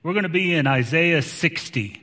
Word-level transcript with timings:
We're 0.00 0.12
going 0.12 0.22
to 0.22 0.28
be 0.28 0.54
in 0.54 0.68
Isaiah 0.68 1.22
60. 1.22 2.00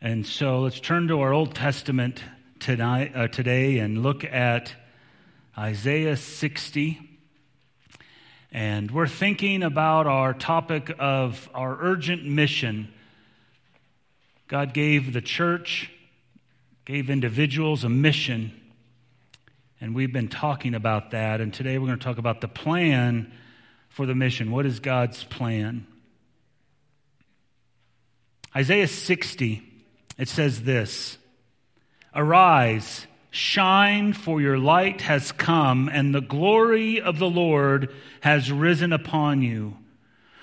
And 0.00 0.24
so 0.24 0.60
let's 0.60 0.78
turn 0.78 1.08
to 1.08 1.18
our 1.18 1.32
Old 1.32 1.52
Testament 1.52 2.22
tonight, 2.60 3.10
uh, 3.16 3.26
today 3.26 3.80
and 3.80 4.04
look 4.04 4.22
at 4.22 4.72
Isaiah 5.58 6.16
60. 6.16 7.00
And 8.52 8.92
we're 8.92 9.08
thinking 9.08 9.64
about 9.64 10.06
our 10.06 10.32
topic 10.32 10.94
of 11.00 11.50
our 11.52 11.76
urgent 11.80 12.24
mission. 12.24 12.92
God 14.46 14.72
gave 14.72 15.12
the 15.12 15.20
church, 15.20 15.90
gave 16.84 17.10
individuals 17.10 17.82
a 17.82 17.88
mission, 17.88 18.52
and 19.80 19.92
we've 19.92 20.12
been 20.12 20.28
talking 20.28 20.76
about 20.76 21.10
that. 21.10 21.40
And 21.40 21.52
today 21.52 21.78
we're 21.78 21.88
going 21.88 21.98
to 21.98 22.04
talk 22.04 22.18
about 22.18 22.40
the 22.40 22.46
plan 22.46 23.32
for 23.88 24.06
the 24.06 24.14
mission. 24.14 24.52
What 24.52 24.66
is 24.66 24.78
God's 24.78 25.24
plan? 25.24 25.88
Isaiah 28.54 28.88
60, 28.88 29.62
it 30.18 30.28
says 30.28 30.62
this 30.62 31.18
Arise, 32.14 33.06
shine, 33.30 34.12
for 34.12 34.40
your 34.40 34.58
light 34.58 35.02
has 35.02 35.32
come, 35.32 35.88
and 35.90 36.14
the 36.14 36.20
glory 36.20 37.00
of 37.00 37.18
the 37.18 37.30
Lord 37.30 37.94
has 38.20 38.52
risen 38.52 38.92
upon 38.92 39.42
you. 39.42 39.76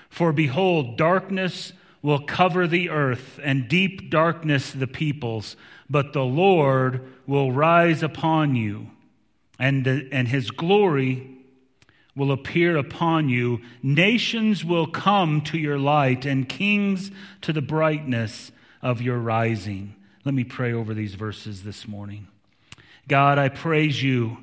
For 0.08 0.32
behold, 0.32 0.96
darkness 0.96 1.72
will 2.02 2.20
cover 2.20 2.66
the 2.66 2.90
earth, 2.90 3.38
and 3.44 3.68
deep 3.68 4.10
darkness 4.10 4.72
the 4.72 4.88
peoples, 4.88 5.54
but 5.88 6.12
the 6.12 6.24
Lord 6.24 7.06
will 7.26 7.52
rise 7.52 8.02
upon 8.02 8.56
you, 8.56 8.90
and, 9.58 9.86
and 9.86 10.26
his 10.26 10.50
glory 10.50 11.39
will 12.16 12.32
appear 12.32 12.76
upon 12.76 13.28
you. 13.28 13.60
Nations 13.82 14.64
will 14.64 14.86
come 14.86 15.40
to 15.42 15.58
your 15.58 15.78
light, 15.78 16.26
and 16.26 16.48
kings 16.48 17.10
to 17.42 17.52
the 17.52 17.62
brightness 17.62 18.52
of 18.82 19.00
your 19.00 19.18
rising. 19.18 19.94
Let 20.24 20.34
me 20.34 20.44
pray 20.44 20.72
over 20.72 20.92
these 20.92 21.14
verses 21.14 21.62
this 21.62 21.88
morning. 21.88 22.28
God, 23.08 23.38
I 23.38 23.48
praise 23.48 24.02
you 24.02 24.38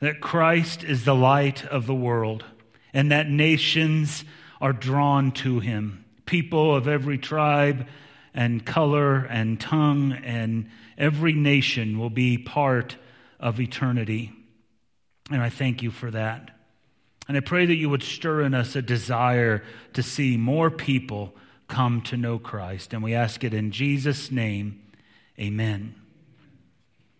that 0.00 0.20
Christ 0.20 0.82
is 0.82 1.04
the 1.04 1.14
light 1.14 1.64
of 1.66 1.86
the 1.86 1.94
world, 1.94 2.44
and 2.92 3.12
that 3.12 3.28
nations 3.28 4.24
are 4.60 4.72
drawn 4.72 5.32
to 5.32 5.60
him. 5.60 6.04
People 6.26 6.74
of 6.74 6.88
every 6.88 7.18
tribe 7.18 7.86
and 8.34 8.64
color 8.64 9.18
and 9.18 9.60
tongue 9.60 10.12
and 10.12 10.70
every 10.96 11.32
nation 11.32 11.98
will 11.98 12.10
be 12.10 12.38
part 12.38 12.96
of 13.38 13.60
eternity. 13.60 14.32
And 15.30 15.42
I 15.42 15.50
thank 15.50 15.82
you 15.82 15.90
for 15.90 16.10
that. 16.10 16.50
And 17.32 17.38
I 17.38 17.40
pray 17.40 17.64
that 17.64 17.76
you 17.76 17.88
would 17.88 18.02
stir 18.02 18.42
in 18.42 18.52
us 18.52 18.76
a 18.76 18.82
desire 18.82 19.64
to 19.94 20.02
see 20.02 20.36
more 20.36 20.70
people 20.70 21.32
come 21.66 22.02
to 22.02 22.18
know 22.18 22.38
Christ. 22.38 22.92
And 22.92 23.02
we 23.02 23.14
ask 23.14 23.42
it 23.42 23.54
in 23.54 23.70
Jesus' 23.70 24.30
name. 24.30 24.82
Amen. 25.40 25.94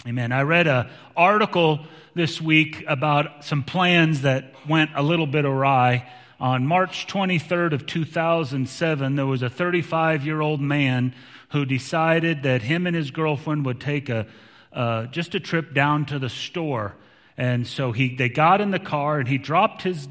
Amen. 0.07 0.31
I 0.31 0.43
read 0.43 0.67
an 0.67 0.91
article 1.17 1.87
this 2.13 2.43
week 2.43 2.85
about 2.87 3.47
some 3.47 3.63
plans 3.63 4.21
that 4.21 4.53
went 4.69 4.91
a 4.95 5.03
little 5.03 5.27
bit 5.27 5.47
awry. 5.47 6.07
On 6.39 6.67
March 6.67 7.07
23rd 7.07 7.73
of 7.73 7.87
2007, 7.87 9.17
there 9.17 9.25
was 9.25 9.41
a 9.41 9.49
35 9.49 10.27
year 10.27 10.43
old 10.43 10.61
man 10.61 11.15
who 11.53 11.65
decided 11.65 12.43
that 12.43 12.61
him 12.61 12.87
and 12.87 12.95
his 12.95 13.11
girlfriend 13.11 13.65
would 13.65 13.81
take 13.81 14.11
a, 14.11 14.27
uh, 14.75 15.07
just 15.07 15.35
a 15.35 15.41
trip 15.41 15.73
down 15.73 16.05
to 16.05 16.19
the 16.19 16.29
store 16.29 16.97
and 17.37 17.67
so 17.67 17.93
he, 17.93 18.15
they 18.15 18.29
got 18.29 18.61
in 18.61 18.71
the 18.71 18.79
car 18.79 19.19
and 19.19 19.29
he 19.29 19.39
dropped 19.39 19.83
his 19.83 20.09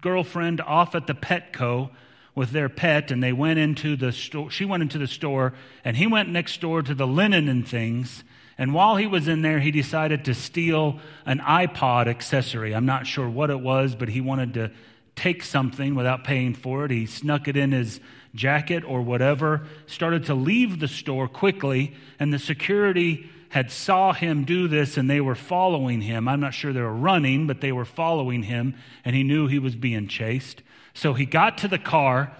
girlfriend 0.00 0.60
off 0.60 0.94
at 0.94 1.06
the 1.06 1.14
Petco 1.14 1.90
with 2.34 2.50
their 2.50 2.68
pet 2.68 3.10
and 3.10 3.22
they 3.22 3.32
went 3.32 3.58
into 3.58 3.96
the 3.96 4.12
store. 4.12 4.50
She 4.50 4.64
went 4.64 4.82
into 4.82 4.98
the 4.98 5.06
store 5.06 5.54
and 5.84 5.96
he 5.96 6.06
went 6.06 6.28
next 6.28 6.60
door 6.60 6.82
to 6.82 6.94
the 6.94 7.06
linen 7.06 7.48
and 7.48 7.66
things. 7.66 8.24
And 8.56 8.74
while 8.74 8.96
he 8.96 9.06
was 9.06 9.26
in 9.26 9.42
there, 9.42 9.58
he 9.58 9.70
decided 9.70 10.26
to 10.26 10.34
steal 10.34 11.00
an 11.24 11.38
iPod 11.38 12.06
accessory. 12.08 12.74
I'm 12.74 12.86
not 12.86 13.06
sure 13.06 13.28
what 13.28 13.50
it 13.50 13.60
was, 13.60 13.94
but 13.94 14.10
he 14.10 14.20
wanted 14.20 14.54
to 14.54 14.70
take 15.16 15.42
something 15.42 15.94
without 15.94 16.24
paying 16.24 16.54
for 16.54 16.84
it. 16.84 16.90
He 16.90 17.06
snuck 17.06 17.48
it 17.48 17.56
in 17.56 17.72
his 17.72 18.00
jacket 18.34 18.84
or 18.84 19.02
whatever, 19.02 19.66
started 19.86 20.26
to 20.26 20.34
leave 20.34 20.78
the 20.78 20.88
store 20.88 21.26
quickly, 21.26 21.94
and 22.18 22.32
the 22.32 22.38
security 22.38 23.28
had 23.50 23.70
saw 23.70 24.12
him 24.12 24.44
do 24.44 24.68
this 24.68 24.96
and 24.96 25.10
they 25.10 25.20
were 25.20 25.34
following 25.34 26.00
him. 26.00 26.28
I'm 26.28 26.40
not 26.40 26.54
sure 26.54 26.72
they 26.72 26.80
were 26.80 26.94
running, 26.94 27.46
but 27.46 27.60
they 27.60 27.72
were 27.72 27.84
following 27.84 28.44
him 28.44 28.74
and 29.04 29.14
he 29.14 29.22
knew 29.22 29.46
he 29.46 29.58
was 29.58 29.76
being 29.76 30.08
chased. 30.08 30.62
So 30.94 31.14
he 31.14 31.26
got 31.26 31.58
to 31.58 31.68
the 31.68 31.78
car 31.78 32.32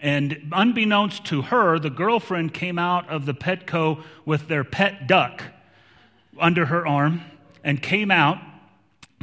and 0.00 0.50
unbeknownst 0.52 1.24
to 1.26 1.42
her, 1.42 1.78
the 1.78 1.90
girlfriend 1.90 2.52
came 2.52 2.78
out 2.78 3.08
of 3.08 3.26
the 3.26 3.34
Petco 3.34 4.02
with 4.24 4.48
their 4.48 4.64
pet 4.64 5.06
duck 5.06 5.42
under 6.38 6.66
her 6.66 6.86
arm 6.86 7.22
and 7.64 7.80
came 7.80 8.10
out 8.10 8.38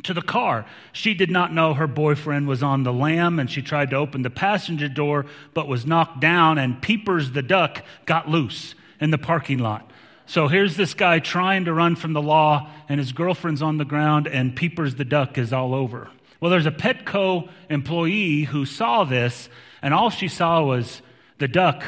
to 0.04 0.14
the 0.14 0.22
car. 0.22 0.66
She 0.92 1.14
did 1.14 1.30
not 1.30 1.54
know 1.54 1.74
her 1.74 1.88
boyfriend 1.88 2.48
was 2.48 2.64
on 2.64 2.84
the 2.84 2.94
lam 2.94 3.38
and 3.40 3.50
she 3.50 3.62
tried 3.62 3.90
to 3.92 3.98
open 3.98 4.22
the 4.22 4.30
passenger 4.30 4.88
door 4.88 5.26
but 5.54 5.68
was 5.68 5.86
knocked 5.86 6.20
down 6.20 6.58
and 6.58 6.82
Peepers 6.82 7.32
the 7.32 7.42
duck 7.42 7.84
got 8.06 8.30
loose 8.30 8.76
in 9.00 9.12
the 9.12 9.18
parking 9.18 9.60
lot. 9.60 9.92
So 10.26 10.48
here's 10.48 10.78
this 10.78 10.94
guy 10.94 11.20
trying 11.20 11.66
to 11.66 11.74
run 11.74 11.96
from 11.96 12.14
the 12.14 12.22
law, 12.22 12.70
and 12.88 13.00
his 13.00 13.12
girlfriend's 13.12 13.62
on 13.62 13.78
the 13.78 13.86
ground, 13.86 14.28
and 14.28 14.56
Peepers 14.56 14.96
the 14.96 15.06
duck 15.06 15.38
is 15.38 15.52
all 15.52 15.76
over. 15.76 16.10
Well, 16.40 16.50
there's 16.50 16.66
a 16.66 16.72
Petco 16.72 17.50
employee 17.70 18.44
who 18.44 18.66
saw 18.66 19.04
this, 19.04 19.50
and 19.82 19.94
all 19.94 20.10
she 20.10 20.28
saw 20.28 20.64
was 20.64 21.02
the 21.40 21.48
duck 21.48 21.84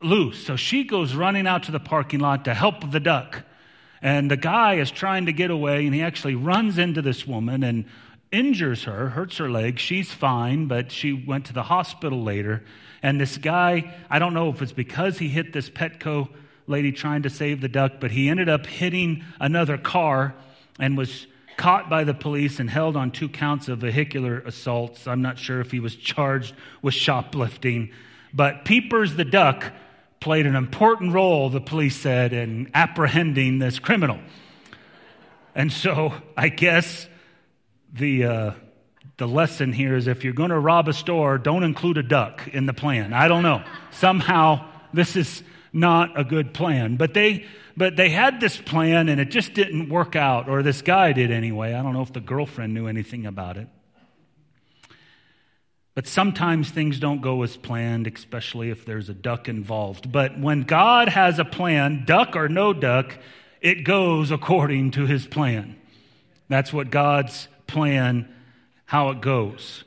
loose. 0.00 0.44
So 0.44 0.56
she 0.56 0.84
goes 0.84 1.14
running 1.14 1.46
out 1.46 1.64
to 1.64 1.72
the 1.72 1.80
parking 1.80 2.20
lot 2.20 2.44
to 2.44 2.54
help 2.54 2.90
the 2.90 3.00
duck. 3.00 3.42
And 4.02 4.30
the 4.30 4.36
guy 4.36 4.74
is 4.74 4.90
trying 4.90 5.26
to 5.26 5.32
get 5.32 5.50
away, 5.50 5.86
and 5.86 5.94
he 5.94 6.02
actually 6.02 6.34
runs 6.34 6.78
into 6.78 7.02
this 7.02 7.26
woman 7.26 7.62
and 7.62 7.86
injures 8.30 8.84
her, 8.84 9.08
hurts 9.10 9.38
her 9.38 9.50
leg. 9.50 9.78
She's 9.78 10.12
fine, 10.12 10.66
but 10.66 10.92
she 10.92 11.12
went 11.12 11.46
to 11.46 11.52
the 11.52 11.64
hospital 11.64 12.22
later. 12.22 12.64
And 13.02 13.20
this 13.20 13.38
guy, 13.38 13.94
I 14.10 14.18
don't 14.18 14.34
know 14.34 14.50
if 14.50 14.62
it's 14.62 14.72
because 14.72 15.18
he 15.18 15.28
hit 15.28 15.52
this 15.52 15.70
Petco 15.70 16.28
lady 16.66 16.92
trying 16.92 17.22
to 17.22 17.30
save 17.30 17.60
the 17.60 17.68
duck, 17.68 17.94
but 18.00 18.10
he 18.10 18.28
ended 18.28 18.48
up 18.48 18.66
hitting 18.66 19.24
another 19.40 19.78
car 19.78 20.34
and 20.78 20.96
was 20.96 21.26
caught 21.56 21.88
by 21.88 22.04
the 22.04 22.14
police 22.14 22.60
and 22.60 22.68
held 22.68 22.96
on 22.96 23.10
two 23.10 23.28
counts 23.28 23.68
of 23.68 23.78
vehicular 23.78 24.40
assaults. 24.40 25.06
I'm 25.06 25.22
not 25.22 25.38
sure 25.38 25.60
if 25.60 25.70
he 25.70 25.80
was 25.80 25.96
charged 25.96 26.54
with 26.82 26.94
shoplifting, 26.94 27.92
but 28.32 28.64
Peepers 28.64 29.14
the 29.14 29.24
duck 29.24 29.72
played 30.20 30.46
an 30.46 30.56
important 30.56 31.12
role, 31.12 31.48
the 31.48 31.60
police 31.60 31.96
said, 31.96 32.32
in 32.32 32.70
apprehending 32.74 33.58
this 33.58 33.78
criminal. 33.78 34.18
And 35.54 35.72
so 35.72 36.12
I 36.36 36.48
guess 36.48 37.08
the, 37.92 38.24
uh, 38.24 38.50
the 39.16 39.26
lesson 39.26 39.72
here 39.72 39.96
is 39.96 40.06
if 40.06 40.24
you're 40.24 40.34
going 40.34 40.50
to 40.50 40.58
rob 40.58 40.88
a 40.88 40.92
store, 40.92 41.38
don't 41.38 41.62
include 41.62 41.96
a 41.96 42.02
duck 42.02 42.48
in 42.48 42.66
the 42.66 42.74
plan. 42.74 43.12
I 43.14 43.28
don't 43.28 43.42
know. 43.42 43.62
Somehow 43.92 44.68
this 44.92 45.16
is 45.16 45.42
not 45.72 46.18
a 46.18 46.24
good 46.24 46.54
plan. 46.54 46.96
But 46.96 47.14
they, 47.14 47.44
but 47.76 47.96
they 47.96 48.08
had 48.08 48.40
this 48.40 48.56
plan 48.56 49.08
and 49.08 49.20
it 49.20 49.30
just 49.30 49.54
didn't 49.54 49.88
work 49.88 50.16
out, 50.16 50.48
or 50.48 50.62
this 50.62 50.82
guy 50.82 51.12
did 51.12 51.30
anyway. 51.30 51.74
I 51.74 51.82
don't 51.82 51.92
know 51.92 52.02
if 52.02 52.12
the 52.12 52.20
girlfriend 52.20 52.74
knew 52.74 52.86
anything 52.86 53.26
about 53.26 53.56
it. 53.56 53.68
But 55.94 56.06
sometimes 56.06 56.70
things 56.70 57.00
don't 57.00 57.22
go 57.22 57.42
as 57.42 57.56
planned, 57.56 58.06
especially 58.06 58.68
if 58.68 58.84
there's 58.84 59.08
a 59.08 59.14
duck 59.14 59.48
involved. 59.48 60.12
But 60.12 60.38
when 60.38 60.62
God 60.62 61.08
has 61.08 61.38
a 61.38 61.44
plan, 61.44 62.04
duck 62.04 62.36
or 62.36 62.50
no 62.50 62.74
duck, 62.74 63.16
it 63.62 63.82
goes 63.82 64.30
according 64.30 64.90
to 64.92 65.06
his 65.06 65.26
plan. 65.26 65.76
That's 66.48 66.70
what 66.70 66.90
God's 66.90 67.48
plan, 67.66 68.28
how 68.84 69.08
it 69.08 69.22
goes. 69.22 69.84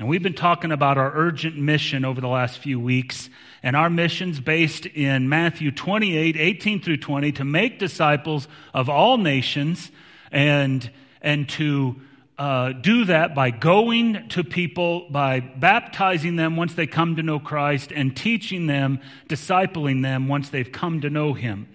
And 0.00 0.08
we've 0.08 0.22
been 0.22 0.32
talking 0.32 0.72
about 0.72 0.96
our 0.96 1.12
urgent 1.14 1.58
mission 1.58 2.06
over 2.06 2.22
the 2.22 2.26
last 2.26 2.56
few 2.56 2.80
weeks. 2.80 3.28
And 3.62 3.76
our 3.76 3.90
mission's 3.90 4.40
based 4.40 4.86
in 4.86 5.28
Matthew 5.28 5.70
28, 5.70 6.38
18 6.38 6.80
through 6.80 6.96
20, 6.96 7.32
to 7.32 7.44
make 7.44 7.78
disciples 7.78 8.48
of 8.72 8.88
all 8.88 9.18
nations 9.18 9.90
and, 10.32 10.90
and 11.20 11.46
to 11.50 12.00
uh, 12.38 12.72
do 12.72 13.04
that 13.04 13.34
by 13.34 13.50
going 13.50 14.26
to 14.30 14.42
people, 14.42 15.06
by 15.10 15.40
baptizing 15.40 16.36
them 16.36 16.56
once 16.56 16.72
they 16.72 16.86
come 16.86 17.16
to 17.16 17.22
know 17.22 17.38
Christ, 17.38 17.92
and 17.92 18.16
teaching 18.16 18.68
them, 18.68 19.00
discipling 19.28 20.00
them 20.00 20.28
once 20.28 20.48
they've 20.48 20.72
come 20.72 21.02
to 21.02 21.10
know 21.10 21.34
Him 21.34 21.68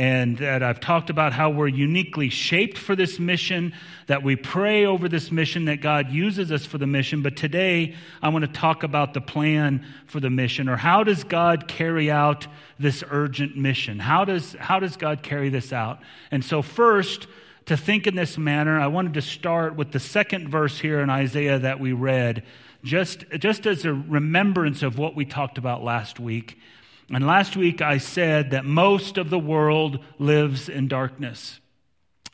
and 0.00 0.38
that 0.38 0.62
I've 0.62 0.80
talked 0.80 1.10
about 1.10 1.34
how 1.34 1.50
we're 1.50 1.68
uniquely 1.68 2.30
shaped 2.30 2.78
for 2.78 2.96
this 2.96 3.18
mission, 3.18 3.74
that 4.06 4.22
we 4.22 4.34
pray 4.34 4.86
over 4.86 5.10
this 5.10 5.30
mission, 5.30 5.66
that 5.66 5.82
God 5.82 6.10
uses 6.10 6.50
us 6.50 6.64
for 6.64 6.78
the 6.78 6.86
mission. 6.86 7.20
But 7.20 7.36
today, 7.36 7.94
I 8.22 8.30
want 8.30 8.46
to 8.46 8.50
talk 8.50 8.82
about 8.82 9.12
the 9.12 9.20
plan 9.20 9.84
for 10.06 10.18
the 10.18 10.30
mission, 10.30 10.70
or 10.70 10.76
how 10.76 11.04
does 11.04 11.22
God 11.22 11.68
carry 11.68 12.10
out 12.10 12.46
this 12.78 13.04
urgent 13.10 13.58
mission? 13.58 13.98
How 13.98 14.24
does, 14.24 14.54
how 14.54 14.80
does 14.80 14.96
God 14.96 15.22
carry 15.22 15.50
this 15.50 15.70
out? 15.70 16.00
And 16.30 16.42
so, 16.42 16.62
first, 16.62 17.26
to 17.66 17.76
think 17.76 18.06
in 18.06 18.14
this 18.14 18.38
manner, 18.38 18.80
I 18.80 18.86
wanted 18.86 19.12
to 19.14 19.22
start 19.22 19.76
with 19.76 19.92
the 19.92 20.00
second 20.00 20.48
verse 20.48 20.78
here 20.78 21.00
in 21.00 21.10
Isaiah 21.10 21.58
that 21.58 21.78
we 21.78 21.92
read 21.92 22.42
just, 22.82 23.26
just 23.38 23.66
as 23.66 23.84
a 23.84 23.92
remembrance 23.92 24.82
of 24.82 24.96
what 24.96 25.14
we 25.14 25.26
talked 25.26 25.58
about 25.58 25.84
last 25.84 26.18
week. 26.18 26.56
And 27.12 27.26
last 27.26 27.56
week 27.56 27.82
I 27.82 27.98
said 27.98 28.52
that 28.52 28.64
most 28.64 29.18
of 29.18 29.30
the 29.30 29.38
world 29.38 29.98
lives 30.18 30.68
in 30.68 30.86
darkness. 30.86 31.60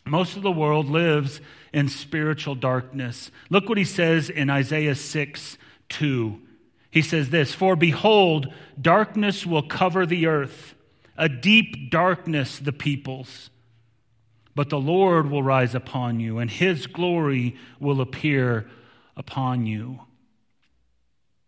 Most 0.04 0.36
of 0.36 0.42
the 0.42 0.52
world 0.52 0.88
lives 0.88 1.40
in 1.72 1.88
spiritual 1.88 2.54
darkness. 2.54 3.30
Look 3.50 3.68
what 3.68 3.78
he 3.78 3.84
says 3.84 4.30
in 4.30 4.50
Isaiah 4.50 4.94
6 4.94 5.58
2. 5.88 6.40
He 6.90 7.02
says 7.02 7.30
this 7.30 7.54
For 7.54 7.74
behold, 7.74 8.52
darkness 8.80 9.44
will 9.44 9.62
cover 9.62 10.06
the 10.06 10.26
earth, 10.26 10.74
a 11.16 11.28
deep 11.28 11.90
darkness 11.90 12.58
the 12.58 12.72
peoples. 12.72 13.50
But 14.54 14.70
the 14.70 14.80
Lord 14.80 15.30
will 15.30 15.42
rise 15.42 15.74
upon 15.74 16.20
you, 16.20 16.38
and 16.38 16.50
his 16.50 16.86
glory 16.86 17.56
will 17.78 18.00
appear 18.00 18.70
upon 19.16 19.66
you. 19.66 20.00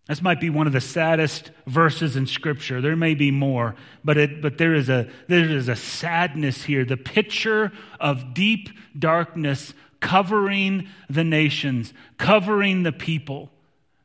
This 0.08 0.22
might 0.22 0.40
be 0.40 0.49
one 0.49 0.66
of 0.66 0.72
the 0.72 0.81
saddest 0.81 1.50
verses 1.66 2.16
in 2.16 2.26
Scripture. 2.26 2.81
There 2.81 2.96
may 2.96 3.14
be 3.14 3.31
more, 3.31 3.75
but, 4.02 4.16
it, 4.16 4.40
but 4.40 4.56
there, 4.56 4.75
is 4.75 4.88
a, 4.88 5.06
there 5.28 5.44
is 5.44 5.69
a 5.69 5.76
sadness 5.76 6.64
here. 6.64 6.87
The 6.87 6.96
picture 6.96 7.72
of 8.00 8.32
deep 8.32 8.70
darkness 8.99 9.75
covering 10.00 10.88
the 11.10 11.25
nations, 11.25 11.93
covering 12.16 12.84
the 12.84 12.93
people 12.93 13.50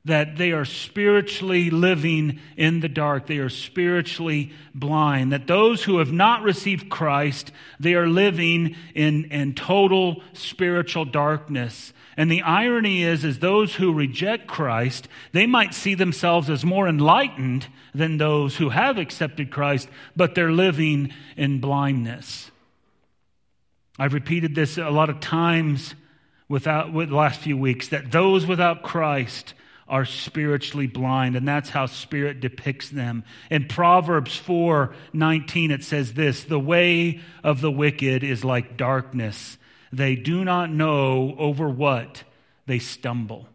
that 0.05 0.35
they 0.35 0.51
are 0.51 0.65
spiritually 0.65 1.69
living 1.69 2.39
in 2.57 2.81
the 2.81 2.89
dark. 2.89 3.25
They 3.25 3.37
are 3.37 3.47
spiritually 3.49 4.51
blind. 4.75 5.31
That 5.31 5.47
those 5.47 5.83
who 5.83 5.99
have 5.99 6.11
not 6.11 6.43
received 6.43 6.89
Christ, 6.89 7.53
they 7.79 7.93
are 7.93 8.07
living 8.07 8.75
in, 8.93 9.25
in 9.31 9.53
total 9.53 10.21
spiritual 10.33 11.05
darkness. 11.05 11.93
And 12.15 12.31
the 12.31 12.41
irony 12.41 13.03
is, 13.03 13.23
is 13.23 13.39
those 13.39 13.75
who 13.75 13.93
reject 13.93 14.47
Christ, 14.47 15.07
they 15.31 15.45
might 15.45 15.73
see 15.73 15.95
themselves 15.95 16.49
as 16.49 16.63
more 16.63 16.87
enlightened 16.87 17.67
than 17.93 18.17
those 18.17 18.57
who 18.57 18.69
have 18.69 18.97
accepted 18.97 19.51
Christ, 19.51 19.89
but 20.15 20.35
they're 20.35 20.51
living 20.51 21.13
in 21.35 21.59
blindness. 21.59 22.51
I've 23.97 24.13
repeated 24.13 24.55
this 24.55 24.77
a 24.77 24.89
lot 24.89 25.09
of 25.09 25.19
times 25.19 25.95
without, 26.47 26.91
with 26.93 27.09
the 27.09 27.15
last 27.15 27.39
few 27.39 27.57
weeks 27.57 27.89
that 27.89 28.11
those 28.11 28.45
without 28.45 28.83
Christ 28.83 29.53
are 29.87 30.05
spiritually 30.05 30.87
blind 30.87 31.35
and 31.35 31.47
that's 31.47 31.69
how 31.69 31.85
spirit 31.85 32.39
depicts 32.39 32.89
them 32.89 33.23
in 33.51 33.67
proverbs 33.67 34.35
4 34.35 34.95
19 35.11 35.71
it 35.71 35.83
says 35.83 36.13
this 36.13 36.45
the 36.45 36.59
way 36.59 37.19
of 37.43 37.59
the 37.59 37.69
wicked 37.69 38.23
is 38.23 38.45
like 38.45 38.77
darkness 38.77 39.57
they 39.95 40.15
do 40.15 40.43
not 40.43 40.71
know 40.71 41.35
over 41.37 41.69
what 41.69 42.23
they 42.65 42.79
stumble 42.79 43.47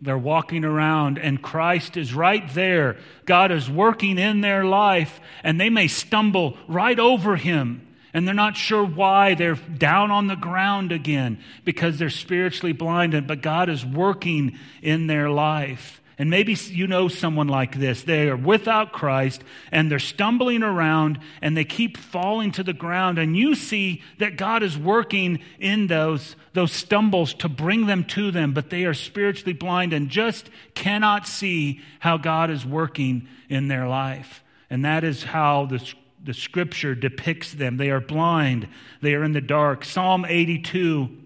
they're 0.00 0.18
walking 0.18 0.64
around 0.64 1.18
and 1.18 1.42
christ 1.42 1.96
is 1.96 2.12
right 2.12 2.52
there 2.54 2.96
god 3.24 3.50
is 3.52 3.70
working 3.70 4.18
in 4.18 4.40
their 4.40 4.64
life 4.64 5.20
and 5.44 5.60
they 5.60 5.70
may 5.70 5.86
stumble 5.86 6.56
right 6.66 6.98
over 6.98 7.36
him 7.36 7.86
and 8.14 8.26
they're 8.26 8.34
not 8.34 8.56
sure 8.56 8.84
why 8.84 9.34
they're 9.34 9.54
down 9.54 10.10
on 10.10 10.26
the 10.26 10.36
ground 10.36 10.92
again 10.92 11.38
because 11.64 11.98
they're 11.98 12.10
spiritually 12.10 12.72
blinded, 12.72 13.26
but 13.26 13.40
God 13.40 13.70
is 13.70 13.86
working 13.86 14.58
in 14.82 15.06
their 15.06 15.30
life. 15.30 16.01
And 16.18 16.30
maybe 16.30 16.54
you 16.54 16.86
know 16.86 17.08
someone 17.08 17.48
like 17.48 17.78
this. 17.78 18.02
They 18.02 18.28
are 18.28 18.36
without 18.36 18.92
Christ 18.92 19.42
and 19.70 19.90
they're 19.90 19.98
stumbling 19.98 20.62
around 20.62 21.18
and 21.40 21.56
they 21.56 21.64
keep 21.64 21.96
falling 21.96 22.52
to 22.52 22.62
the 22.62 22.72
ground. 22.72 23.18
And 23.18 23.36
you 23.36 23.54
see 23.54 24.02
that 24.18 24.36
God 24.36 24.62
is 24.62 24.76
working 24.76 25.40
in 25.58 25.86
those, 25.86 26.36
those 26.52 26.72
stumbles 26.72 27.34
to 27.34 27.48
bring 27.48 27.86
them 27.86 28.04
to 28.04 28.30
them, 28.30 28.52
but 28.52 28.70
they 28.70 28.84
are 28.84 28.94
spiritually 28.94 29.54
blind 29.54 29.92
and 29.92 30.08
just 30.08 30.50
cannot 30.74 31.26
see 31.26 31.80
how 31.98 32.18
God 32.18 32.50
is 32.50 32.64
working 32.64 33.26
in 33.48 33.68
their 33.68 33.88
life. 33.88 34.44
And 34.68 34.84
that 34.84 35.04
is 35.04 35.22
how 35.22 35.66
the 35.66 35.94
the 36.24 36.34
scripture 36.34 36.94
depicts 36.94 37.52
them. 37.52 37.76
They 37.76 37.90
are 37.90 38.00
blind, 38.00 38.68
they 39.00 39.14
are 39.14 39.24
in 39.24 39.32
the 39.32 39.40
dark. 39.40 39.84
Psalm 39.84 40.24
82 40.24 41.21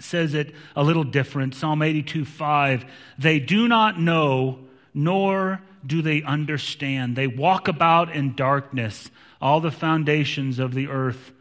says 0.00 0.34
it 0.34 0.54
a 0.74 0.82
little 0.82 1.04
different. 1.04 1.54
Psalm 1.54 1.82
82 1.82 2.24
5. 2.24 2.84
They 3.18 3.38
do 3.38 3.68
not 3.68 4.00
know, 4.00 4.60
nor 4.94 5.62
do 5.86 6.02
they 6.02 6.22
understand. 6.22 7.16
They 7.16 7.26
walk 7.26 7.68
about 7.68 8.14
in 8.14 8.34
darkness. 8.34 9.10
All 9.40 9.60
the 9.60 9.70
foundations 9.70 10.58
of 10.58 10.74
the 10.74 10.88
earth 10.88 11.32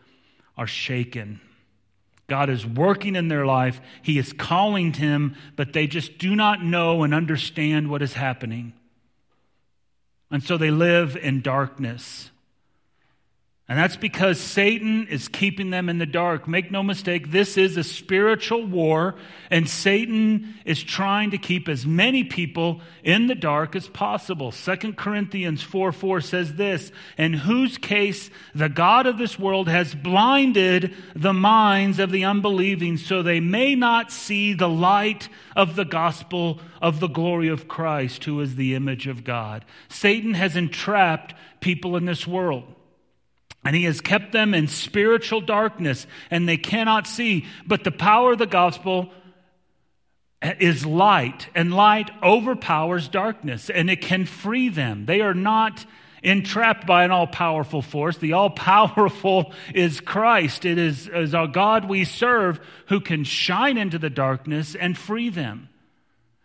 are 0.57 0.68
shaken. 0.68 1.39
God 2.27 2.50
is 2.50 2.65
working 2.65 3.15
in 3.15 3.27
their 3.27 3.45
life. 3.45 3.81
He 4.01 4.18
is 4.18 4.33
calling 4.33 4.94
him, 4.94 5.36
but 5.56 5.74
they 5.74 5.86
just 5.86 6.18
do 6.18 6.36
not 6.36 6.63
know 6.63 7.03
and 7.03 7.13
understand 7.13 7.89
what 7.89 8.01
is 8.01 8.13
happening. 8.13 8.74
And 10.31 10.42
so 10.42 10.57
they 10.57 10.71
live 10.71 11.18
in 11.18 11.42
darkness. 11.42 12.31
And 13.71 13.79
that's 13.79 13.95
because 13.95 14.38
Satan 14.38 15.07
is 15.07 15.29
keeping 15.29 15.69
them 15.69 15.88
in 15.88 15.97
the 15.97 16.06
dark. 16.06 16.45
Make 16.45 16.71
no 16.71 16.83
mistake, 16.83 17.31
this 17.31 17.57
is 17.57 17.77
a 17.77 17.85
spiritual 17.85 18.65
war, 18.65 19.15
and 19.50 19.69
Satan 19.69 20.56
is 20.65 20.83
trying 20.83 21.31
to 21.31 21.38
keep 21.38 21.69
as 21.69 21.85
many 21.85 22.25
people 22.25 22.81
in 23.01 23.27
the 23.27 23.33
dark 23.33 23.77
as 23.77 23.88
possible. 23.88 24.51
2 24.51 24.75
Corinthians 24.97 25.63
4 25.63 25.94
4 25.94 26.19
says 26.19 26.56
this 26.56 26.91
In 27.18 27.31
whose 27.31 27.77
case 27.77 28.29
the 28.53 28.68
God 28.68 29.07
of 29.07 29.18
this 29.18 29.39
world 29.39 29.69
has 29.69 29.95
blinded 29.95 30.94
the 31.15 31.31
minds 31.31 31.97
of 31.97 32.12
the 32.12 32.25
unbelieving, 32.25 32.97
so 32.97 33.24
they 33.24 33.39
may 33.39 33.74
not 33.74 34.12
see 34.12 34.51
the 34.51 34.67
light 34.67 35.29
of 35.56 35.77
the 35.77 35.85
gospel 35.85 36.59
of 36.81 37.00
the 37.00 37.07
glory 37.07 37.47
of 37.47 37.69
Christ, 37.69 38.25
who 38.25 38.41
is 38.41 38.56
the 38.56 38.75
image 38.75 39.07
of 39.07 39.24
God. 39.24 39.63
Satan 39.88 40.33
has 40.33 40.57
entrapped 40.57 41.33
people 41.62 41.95
in 41.95 42.03
this 42.03 42.27
world. 42.27 42.65
And 43.63 43.75
he 43.75 43.84
has 43.84 44.02
kept 44.02 44.31
them 44.31 44.54
in 44.54 44.68
spiritual 44.68 45.42
darkness 45.42 46.08
and 46.30 46.48
they 46.48 46.58
cannot 46.58 47.08
see. 47.08 47.46
But 47.66 47.84
the 47.84 47.92
power 47.92 48.34
of 48.34 48.40
the 48.40 48.48
gospel 48.48 49.12
is 50.42 50.84
light, 50.86 51.50
and 51.54 51.72
light 51.72 52.10
overpowers 52.24 53.08
darkness 53.08 53.69
and 53.69 53.90
it 53.90 54.02
can 54.02 54.25
free 54.25 54.69
them. 54.69 55.06
They 55.06 55.22
are 55.22 55.36
not 55.36 55.86
entrapped 56.24 56.86
by 56.86 57.04
an 57.04 57.12
all 57.12 57.28
powerful 57.28 57.81
force. 57.81 58.18
The 58.18 58.34
all 58.34 58.50
powerful 58.50 59.54
is 59.74 60.00
Christ. 60.00 60.66
It 60.66 60.78
is, 60.78 61.08
is 61.08 61.34
our 61.34 61.48
God 61.48 61.90
we 61.90 62.04
serve 62.04 62.60
who 62.88 63.00
can 63.00 63.24
shine 63.24 63.78
into 63.78 63.98
the 63.98 64.10
darkness 64.10 64.75
and 64.75 64.98
free 64.98 65.30
them. 65.30 65.69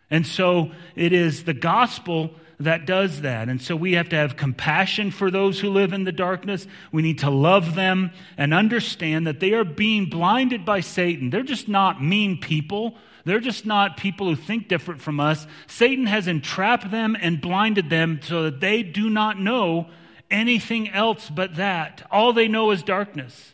And 0.09 0.25
so 0.25 0.71
it 0.95 1.13
is 1.13 1.43
the 1.43 1.53
gospel 1.53 2.31
that 2.59 2.87
does 2.87 3.21
that. 3.21 3.49
And 3.49 3.61
so 3.61 3.75
we 3.75 3.93
have 3.93 4.09
to 4.09 4.15
have 4.15 4.35
compassion 4.35 5.11
for 5.11 5.29
those 5.29 5.59
who 5.59 5.69
live 5.69 5.93
in 5.93 6.05
the 6.05 6.11
darkness. 6.11 6.65
We 6.91 7.03
need 7.03 7.19
to 7.19 7.29
love 7.29 7.75
them 7.75 8.11
and 8.35 8.53
understand 8.53 9.27
that 9.27 9.39
they 9.39 9.53
are 9.53 9.63
being 9.63 10.09
blinded 10.09 10.65
by 10.65 10.79
Satan. 10.79 11.29
They're 11.29 11.43
just 11.43 11.67
not 11.67 12.03
mean 12.03 12.39
people. 12.39 12.95
They're 13.25 13.39
just 13.39 13.65
not 13.65 13.97
people 13.97 14.27
who 14.27 14.35
think 14.35 14.69
different 14.69 15.01
from 15.01 15.19
us. 15.19 15.45
Satan 15.67 16.07
has 16.07 16.27
entrapped 16.27 16.89
them 16.89 17.15
and 17.19 17.41
blinded 17.41 17.91
them 17.91 18.19
so 18.23 18.43
that 18.43 18.59
they 18.59 18.81
do 18.81 19.09
not 19.09 19.39
know 19.39 19.89
anything 20.31 20.89
else 20.89 21.29
but 21.29 21.57
that. 21.57 22.07
All 22.09 22.33
they 22.33 22.47
know 22.47 22.71
is 22.71 22.81
darkness. 22.81 23.53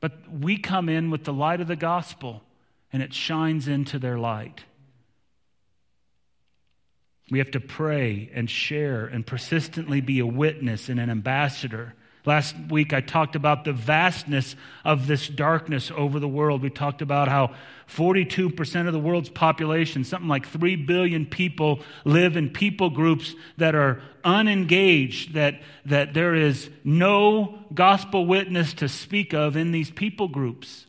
But 0.00 0.12
we 0.30 0.58
come 0.58 0.90
in 0.90 1.10
with 1.10 1.24
the 1.24 1.32
light 1.32 1.62
of 1.62 1.68
the 1.68 1.76
gospel 1.76 2.42
and 2.92 3.02
it 3.02 3.14
shines 3.14 3.68
into 3.68 3.98
their 3.98 4.18
light. 4.18 4.64
We 7.30 7.38
have 7.38 7.52
to 7.52 7.60
pray 7.60 8.30
and 8.34 8.50
share 8.50 9.06
and 9.06 9.26
persistently 9.26 10.00
be 10.00 10.18
a 10.18 10.26
witness 10.26 10.88
and 10.88 11.00
an 11.00 11.08
ambassador. 11.08 11.94
Last 12.26 12.54
week, 12.70 12.92
I 12.92 13.00
talked 13.00 13.36
about 13.36 13.64
the 13.64 13.72
vastness 13.72 14.56
of 14.84 15.06
this 15.06 15.28
darkness 15.28 15.90
over 15.94 16.18
the 16.18 16.28
world. 16.28 16.62
We 16.62 16.70
talked 16.70 17.02
about 17.02 17.28
how 17.28 17.54
42% 17.88 18.86
of 18.86 18.92
the 18.92 18.98
world's 18.98 19.28
population, 19.28 20.04
something 20.04 20.28
like 20.28 20.46
3 20.46 20.76
billion 20.76 21.26
people, 21.26 21.80
live 22.04 22.36
in 22.36 22.48
people 22.50 22.88
groups 22.88 23.34
that 23.58 23.74
are 23.74 24.02
unengaged, 24.22 25.34
that, 25.34 25.60
that 25.84 26.14
there 26.14 26.34
is 26.34 26.70
no 26.82 27.58
gospel 27.74 28.24
witness 28.24 28.72
to 28.74 28.88
speak 28.88 29.34
of 29.34 29.56
in 29.56 29.70
these 29.70 29.90
people 29.90 30.28
groups 30.28 30.86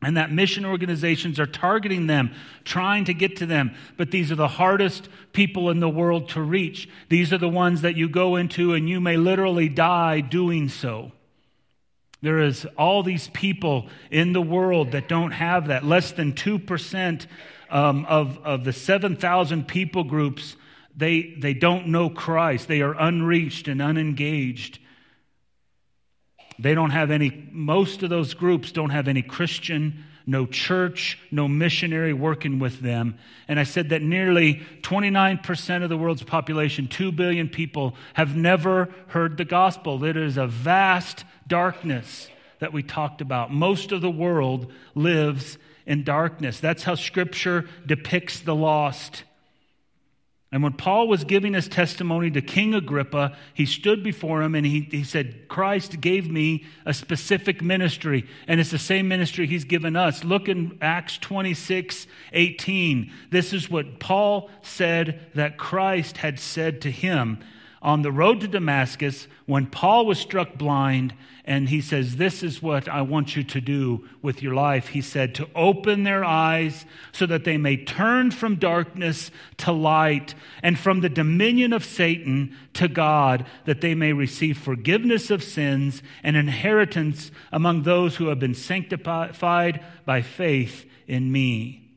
and 0.00 0.16
that 0.16 0.30
mission 0.30 0.64
organizations 0.64 1.40
are 1.40 1.46
targeting 1.46 2.06
them, 2.06 2.32
trying 2.64 3.04
to 3.06 3.14
get 3.14 3.36
to 3.36 3.46
them. 3.46 3.74
But 3.96 4.12
these 4.12 4.30
are 4.30 4.36
the 4.36 4.46
hardest 4.46 5.08
people 5.32 5.70
in 5.70 5.80
the 5.80 5.88
world 5.88 6.28
to 6.30 6.40
reach. 6.40 6.88
These 7.08 7.32
are 7.32 7.38
the 7.38 7.48
ones 7.48 7.82
that 7.82 7.96
you 7.96 8.08
go 8.08 8.36
into 8.36 8.74
and 8.74 8.88
you 8.88 9.00
may 9.00 9.16
literally 9.16 9.68
die 9.68 10.20
doing 10.20 10.68
so. 10.68 11.10
There 12.20 12.40
is 12.40 12.66
all 12.76 13.02
these 13.02 13.28
people 13.28 13.88
in 14.10 14.32
the 14.32 14.42
world 14.42 14.92
that 14.92 15.08
don't 15.08 15.32
have 15.32 15.68
that. 15.68 15.84
Less 15.84 16.12
than 16.12 16.32
2% 16.32 17.26
um, 17.70 18.04
of, 18.06 18.38
of 18.44 18.64
the 18.64 18.72
7,000 18.72 19.66
people 19.66 20.04
groups, 20.04 20.56
they, 20.96 21.34
they 21.38 21.54
don't 21.54 21.88
know 21.88 22.08
Christ. 22.08 22.66
They 22.68 22.82
are 22.82 22.94
unreached 22.94 23.68
and 23.68 23.80
unengaged. 23.80 24.78
They 26.58 26.74
don't 26.74 26.90
have 26.90 27.10
any, 27.10 27.48
most 27.52 28.02
of 28.02 28.10
those 28.10 28.34
groups 28.34 28.72
don't 28.72 28.90
have 28.90 29.08
any 29.08 29.22
Christian 29.22 30.04
no 30.28 30.44
church, 30.44 31.18
no 31.30 31.48
missionary 31.48 32.12
working 32.12 32.58
with 32.58 32.80
them. 32.80 33.18
And 33.48 33.58
I 33.58 33.62
said 33.62 33.88
that 33.88 34.02
nearly 34.02 34.56
29% 34.82 35.82
of 35.82 35.88
the 35.88 35.96
world's 35.96 36.22
population, 36.22 36.86
2 36.86 37.12
billion 37.12 37.48
people, 37.48 37.96
have 38.12 38.36
never 38.36 38.92
heard 39.06 39.38
the 39.38 39.46
gospel. 39.46 40.04
It 40.04 40.18
is 40.18 40.36
a 40.36 40.46
vast 40.46 41.24
darkness 41.46 42.28
that 42.58 42.74
we 42.74 42.82
talked 42.82 43.22
about. 43.22 43.54
Most 43.54 43.90
of 43.90 44.02
the 44.02 44.10
world 44.10 44.70
lives 44.94 45.56
in 45.86 46.04
darkness. 46.04 46.60
That's 46.60 46.82
how 46.82 46.94
Scripture 46.94 47.66
depicts 47.86 48.40
the 48.40 48.54
lost. 48.54 49.24
And 50.50 50.62
when 50.62 50.72
Paul 50.72 51.08
was 51.08 51.24
giving 51.24 51.52
his 51.52 51.68
testimony 51.68 52.30
to 52.30 52.40
King 52.40 52.74
Agrippa, 52.74 53.36
he 53.52 53.66
stood 53.66 54.02
before 54.02 54.42
him 54.42 54.54
and 54.54 54.64
he, 54.64 54.88
he 54.90 55.04
said, 55.04 55.46
Christ 55.46 56.00
gave 56.00 56.30
me 56.30 56.64
a 56.86 56.94
specific 56.94 57.60
ministry, 57.60 58.26
and 58.46 58.58
it's 58.58 58.70
the 58.70 58.78
same 58.78 59.08
ministry 59.08 59.46
he's 59.46 59.64
given 59.64 59.94
us. 59.94 60.24
Look 60.24 60.48
in 60.48 60.78
Acts 60.80 61.18
26 61.18 62.06
18. 62.32 63.12
This 63.30 63.52
is 63.52 63.70
what 63.70 64.00
Paul 64.00 64.48
said 64.62 65.26
that 65.34 65.58
Christ 65.58 66.18
had 66.18 66.38
said 66.38 66.80
to 66.82 66.90
him 66.90 67.40
on 67.80 68.02
the 68.02 68.12
road 68.12 68.40
to 68.40 68.48
Damascus 68.48 69.28
when 69.46 69.66
Paul 69.66 70.06
was 70.06 70.18
struck 70.18 70.54
blind 70.54 71.14
and 71.44 71.70
he 71.70 71.80
says, 71.80 72.16
This 72.16 72.42
is 72.42 72.62
what 72.62 72.88
I 72.88 73.00
want 73.00 73.34
you 73.34 73.42
to 73.42 73.60
do 73.60 74.06
with 74.20 74.42
your 74.42 74.52
life. 74.52 74.88
He 74.88 75.00
said, 75.00 75.34
To 75.34 75.48
open 75.54 76.02
their 76.02 76.22
eyes 76.22 76.84
so 77.12 77.24
that 77.24 77.44
they 77.44 77.56
may 77.56 77.82
turn 77.82 78.30
from 78.30 78.56
darkness 78.56 79.30
to 79.58 79.72
light 79.72 80.34
and 80.62 80.78
from 80.78 81.00
the 81.00 81.08
dominion 81.08 81.72
of 81.72 81.86
Satan 81.86 82.54
to 82.74 82.86
God, 82.86 83.46
that 83.64 83.80
they 83.80 83.94
may 83.94 84.12
receive 84.12 84.58
forgiveness 84.58 85.30
of 85.30 85.42
sins 85.42 86.02
and 86.22 86.36
inheritance 86.36 87.30
among 87.50 87.82
those 87.82 88.16
who 88.16 88.26
have 88.26 88.38
been 88.38 88.54
sanctified 88.54 89.84
by 90.04 90.20
faith 90.20 90.84
in 91.06 91.32
me. 91.32 91.88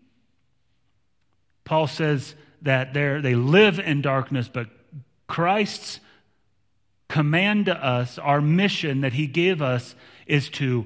Paul 1.65 1.87
says 1.87 2.35
that 2.61 2.93
they 2.93 3.35
live 3.35 3.79
in 3.79 4.01
darkness, 4.01 4.47
but 4.47 4.69
Christ's 5.31 6.01
command 7.07 7.67
to 7.67 7.73
us, 7.73 8.19
our 8.19 8.41
mission 8.41 8.99
that 8.99 9.13
He 9.13 9.27
gave 9.27 9.61
us, 9.61 9.95
is 10.27 10.49
to 10.49 10.85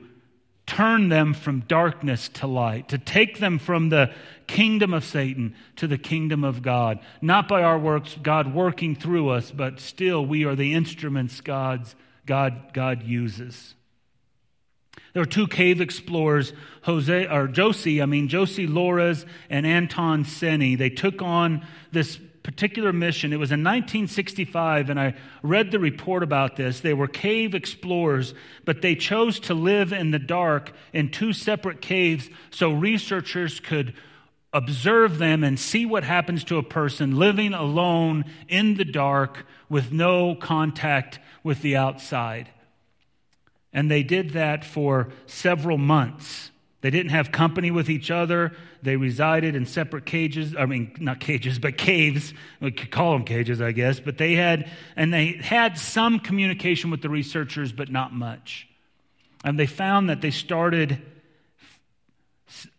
turn 0.67 1.09
them 1.09 1.33
from 1.33 1.61
darkness 1.61 2.29
to 2.29 2.45
light, 2.45 2.89
to 2.89 2.99
take 2.99 3.39
them 3.39 3.57
from 3.57 3.89
the 3.89 4.11
kingdom 4.45 4.93
of 4.93 5.03
Satan 5.03 5.55
to 5.77 5.87
the 5.87 5.97
kingdom 5.97 6.43
of 6.43 6.61
God. 6.61 6.99
Not 7.23 7.47
by 7.47 7.63
our 7.63 7.79
works, 7.79 8.19
God 8.21 8.53
working 8.53 8.95
through 8.95 9.29
us, 9.29 9.49
but 9.49 9.79
still 9.79 10.23
we 10.23 10.45
are 10.45 10.55
the 10.55 10.75
instruments 10.75 11.41
God's, 11.41 11.95
God, 12.27 12.71
God 12.71 13.01
uses. 13.01 13.73
There 15.13 15.23
were 15.23 15.27
two 15.27 15.47
cave 15.47 15.81
explorers, 15.81 16.53
Jose 16.83 17.25
or 17.25 17.47
Josie, 17.47 17.99
I 17.99 18.05
mean 18.05 18.27
Josie 18.27 18.67
Laures 18.67 19.25
and 19.49 19.65
Anton 19.65 20.23
Senni. 20.23 20.77
They 20.77 20.91
took 20.91 21.23
on 21.23 21.65
this 21.91 22.19
particular 22.45 22.93
mission. 22.93 23.33
It 23.33 23.39
was 23.39 23.51
in 23.51 23.61
1965, 23.61 24.91
and 24.91 24.99
I 24.99 25.15
read 25.41 25.71
the 25.71 25.79
report 25.79 26.21
about 26.21 26.55
this. 26.55 26.79
They 26.79 26.93
were 26.93 27.07
cave 27.07 27.55
explorers, 27.55 28.35
but 28.65 28.83
they 28.83 28.93
chose 28.93 29.39
to 29.41 29.55
live 29.55 29.91
in 29.91 30.11
the 30.11 30.19
dark 30.19 30.71
in 30.93 31.09
two 31.09 31.33
separate 31.33 31.81
caves 31.81 32.29
so 32.51 32.71
researchers 32.71 33.59
could 33.59 33.95
observe 34.53 35.17
them 35.17 35.43
and 35.43 35.59
see 35.59 35.87
what 35.87 36.03
happens 36.03 36.43
to 36.43 36.59
a 36.59 36.63
person 36.63 37.17
living 37.17 37.55
alone 37.55 38.25
in 38.47 38.75
the 38.75 38.85
dark 38.85 39.47
with 39.67 39.91
no 39.91 40.35
contact 40.35 41.17
with 41.43 41.63
the 41.63 41.75
outside. 41.75 42.51
And 43.73 43.89
they 43.89 44.03
did 44.03 44.33
that 44.33 44.63
for 44.63 45.09
several 45.25 45.79
months. 45.79 46.51
They 46.85 46.91
didn't 46.91 47.13
have 47.13 47.31
company 47.31 47.71
with 47.71 47.89
each 47.89 48.11
other. 48.11 48.51
They 48.83 48.95
resided 48.95 49.55
in 49.55 49.65
separate 49.65 50.05
cages. 50.05 50.55
I 50.55 50.67
mean, 50.67 50.95
not 50.99 51.19
cages, 51.19 51.57
but 51.57 51.79
caves. 51.79 52.31
We 52.61 52.69
could 52.69 52.91
call 52.91 53.13
them 53.13 53.23
cages, 53.23 53.59
I 53.59 53.71
guess. 53.71 53.99
But 53.99 54.19
they 54.19 54.35
had, 54.35 54.69
and 54.95 55.11
they 55.11 55.39
had 55.41 55.79
some 55.79 56.19
communication 56.19 56.91
with 56.91 57.01
the 57.01 57.09
researchers, 57.09 57.71
but 57.71 57.91
not 57.91 58.13
much. 58.13 58.67
And 59.43 59.57
they 59.57 59.65
found 59.65 60.11
that 60.11 60.21
they 60.21 60.29
started, 60.29 61.01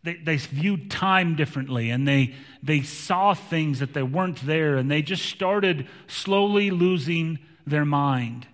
they, 0.04 0.14
they 0.14 0.36
viewed 0.36 0.88
time 0.88 1.34
differently 1.34 1.90
and 1.90 2.06
they, 2.06 2.36
they 2.62 2.82
saw 2.82 3.34
things 3.34 3.80
that 3.80 3.92
they 3.92 4.04
weren't 4.04 4.46
there 4.46 4.76
and 4.76 4.88
they 4.88 5.02
just 5.02 5.24
started 5.24 5.88
slowly 6.06 6.70
losing 6.70 7.40
their 7.66 7.84
mind. 7.84 8.46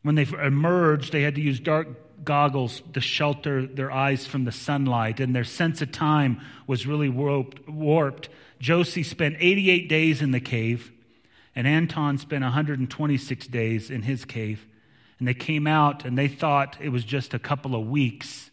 When 0.00 0.14
they 0.14 0.26
emerged, 0.42 1.12
they 1.12 1.20
had 1.20 1.34
to 1.34 1.42
use 1.42 1.60
dark 1.60 1.88
goggles 2.24 2.82
to 2.92 3.00
shelter 3.00 3.66
their 3.66 3.90
eyes 3.90 4.26
from 4.26 4.44
the 4.44 4.52
sunlight, 4.52 5.20
and 5.20 5.34
their 5.34 5.44
sense 5.44 5.82
of 5.82 5.92
time 5.92 6.40
was 6.66 6.86
really 6.86 7.08
warped. 7.08 8.28
Josie 8.58 9.02
spent 9.02 9.36
88 9.38 9.88
days 9.88 10.22
in 10.22 10.30
the 10.30 10.40
cave, 10.40 10.92
and 11.54 11.66
Anton 11.66 12.18
spent 12.18 12.42
126 12.42 13.46
days 13.48 13.90
in 13.90 14.02
his 14.02 14.24
cave. 14.24 14.66
And 15.18 15.28
they 15.28 15.34
came 15.34 15.66
out 15.66 16.04
and 16.04 16.18
they 16.18 16.28
thought 16.28 16.76
it 16.80 16.88
was 16.88 17.04
just 17.04 17.34
a 17.34 17.38
couple 17.38 17.74
of 17.76 17.86
weeks. 17.86 18.50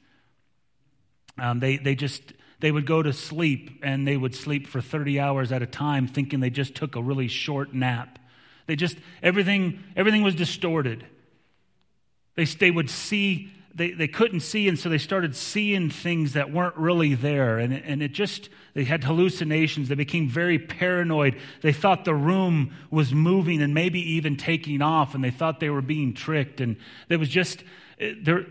Um, 1.38 1.60
they, 1.60 1.78
they 1.78 1.96
just 1.96 2.34
they 2.62 2.72
would 2.72 2.86
go 2.86 3.02
to 3.02 3.12
sleep 3.12 3.80
and 3.84 4.08
they 4.08 4.16
would 4.16 4.36
sleep 4.36 4.68
for 4.68 4.82
30 4.82 5.20
hours 5.20 5.52
at 5.52 5.62
a 5.62 5.66
time 5.66 6.08
thinking 6.08 6.40
they 6.40 6.50
just 6.50 6.76
took 6.76 6.96
a 6.96 7.02
really 7.02 7.28
short 7.28 7.74
nap 7.74 8.20
they 8.68 8.76
just 8.76 8.96
everything 9.22 9.84
everything 9.96 10.22
was 10.22 10.36
distorted 10.36 11.06
they, 12.36 12.46
they 12.46 12.72
would 12.72 12.90
see 12.90 13.52
they, 13.74 13.92
they 13.92 14.08
couldn't 14.08 14.42
see, 14.42 14.68
and 14.68 14.78
so 14.78 14.90
they 14.90 14.98
started 14.98 15.36
seeing 15.36 15.90
things 15.90 16.34
that 16.34 16.52
weren't 16.52 16.76
really 16.76 17.14
there. 17.14 17.60
And 17.60 17.74
it, 17.74 17.84
and 17.86 18.04
it 18.04 18.12
just, 18.12 18.50
they 18.74 18.84
had 18.84 19.04
hallucinations. 19.04 19.88
They 19.88 19.96
became 19.96 20.28
very 20.28 20.60
paranoid. 20.60 21.38
They 21.62 21.74
thought 21.74 22.06
the 22.06 22.14
room 22.16 22.74
was 22.90 23.14
moving 23.14 23.62
and 23.62 23.74
maybe 23.74 24.00
even 24.14 24.36
taking 24.36 24.82
off, 24.82 25.16
and 25.16 25.24
they 25.24 25.32
thought 25.32 25.60
they 25.60 25.70
were 25.70 25.82
being 25.82 26.14
tricked. 26.14 26.60
And 26.62 26.78
they 27.08 27.18
was 27.18 27.30
just, 27.30 27.64
eh, 28.00 28.14
they're, 28.22 28.46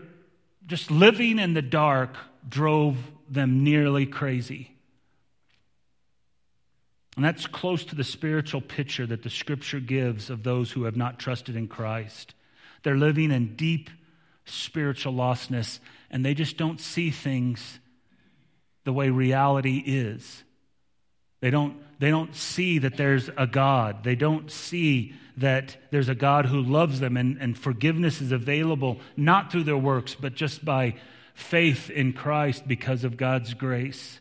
just 0.67 0.89
living 0.89 1.37
in 1.37 1.53
the 1.53 1.61
dark 1.61 2.15
drove 2.47 2.97
them 3.29 3.63
nearly 3.63 4.05
crazy. 4.05 4.71
And 7.15 7.25
that's 7.25 7.45
close 7.45 7.83
to 7.85 7.95
the 7.95 8.03
spiritual 8.03 8.61
picture 8.61 9.05
that 9.05 9.21
the 9.21 9.29
scripture 9.29 9.79
gives 9.81 10.29
of 10.29 10.43
those 10.43 10.71
who 10.71 10.83
have 10.85 10.95
not 10.95 11.19
trusted 11.19 11.55
in 11.55 11.67
Christ. 11.67 12.33
They're 12.83 12.97
living 12.97 13.31
in 13.31 13.55
deep 13.55 13.89
spiritual 14.45 15.13
lostness, 15.13 15.79
and 16.09 16.25
they 16.25 16.33
just 16.33 16.57
don't 16.57 16.79
see 16.79 17.11
things 17.11 17.79
the 18.83 18.93
way 18.93 19.09
reality 19.09 19.83
is. 19.85 20.43
They 21.39 21.49
don't, 21.49 21.77
they 21.99 22.09
don't 22.09 22.35
see 22.35 22.79
that 22.79 22.97
there's 22.97 23.29
a 23.37 23.47
God. 23.47 24.03
They 24.03 24.15
don't 24.15 24.51
see 24.51 25.13
that 25.37 25.77
there's 25.91 26.09
a 26.09 26.15
God 26.15 26.45
who 26.45 26.61
loves 26.61 26.99
them 26.99 27.17
and, 27.17 27.37
and 27.39 27.57
forgiveness 27.57 28.21
is 28.21 28.31
available 28.31 28.99
not 29.17 29.51
through 29.51 29.63
their 29.63 29.77
works, 29.77 30.15
but 30.15 30.35
just 30.35 30.63
by 30.63 30.95
faith 31.33 31.89
in 31.89 32.13
Christ 32.13 32.67
because 32.67 33.03
of 33.03 33.17
God's 33.17 33.53
grace. 33.53 34.19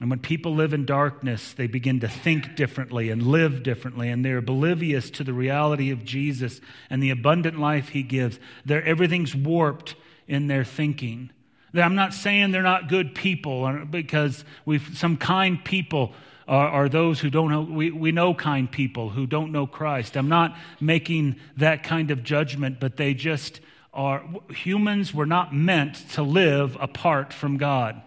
And 0.00 0.08
when 0.08 0.18
people 0.18 0.54
live 0.54 0.72
in 0.72 0.86
darkness, 0.86 1.52
they 1.52 1.66
begin 1.66 2.00
to 2.00 2.08
think 2.08 2.56
differently 2.56 3.10
and 3.10 3.22
live 3.22 3.62
differently, 3.62 4.08
and 4.08 4.24
they're 4.24 4.38
oblivious 4.38 5.10
to 5.10 5.24
the 5.24 5.34
reality 5.34 5.90
of 5.90 6.06
Jesus 6.06 6.62
and 6.88 7.02
the 7.02 7.10
abundant 7.10 7.60
life 7.60 7.90
he 7.90 8.02
gives. 8.02 8.40
They're, 8.64 8.82
everything's 8.82 9.34
warped 9.36 9.94
in 10.26 10.46
their 10.46 10.64
thinking. 10.64 11.30
I'm 11.74 11.94
not 11.94 12.14
saying 12.14 12.50
they're 12.50 12.62
not 12.62 12.88
good 12.88 13.14
people, 13.14 13.66
uh, 13.66 13.84
because 13.84 14.42
we've, 14.64 14.96
some 14.96 15.18
kind 15.18 15.62
people 15.62 16.14
are, 16.48 16.68
are 16.68 16.88
those 16.88 17.20
who 17.20 17.28
don't 17.28 17.50
know, 17.50 17.60
we, 17.60 17.90
we 17.90 18.10
know 18.10 18.32
kind 18.32 18.72
people 18.72 19.10
who 19.10 19.26
don't 19.26 19.52
know 19.52 19.66
Christ. 19.66 20.16
I'm 20.16 20.30
not 20.30 20.56
making 20.80 21.36
that 21.58 21.82
kind 21.82 22.10
of 22.10 22.24
judgment, 22.24 22.80
but 22.80 22.96
they 22.96 23.12
just 23.12 23.60
are, 23.92 24.24
humans 24.48 25.12
were 25.12 25.26
not 25.26 25.54
meant 25.54 25.96
to 26.12 26.22
live 26.22 26.76
apart 26.80 27.34
from 27.34 27.58
God. 27.58 28.00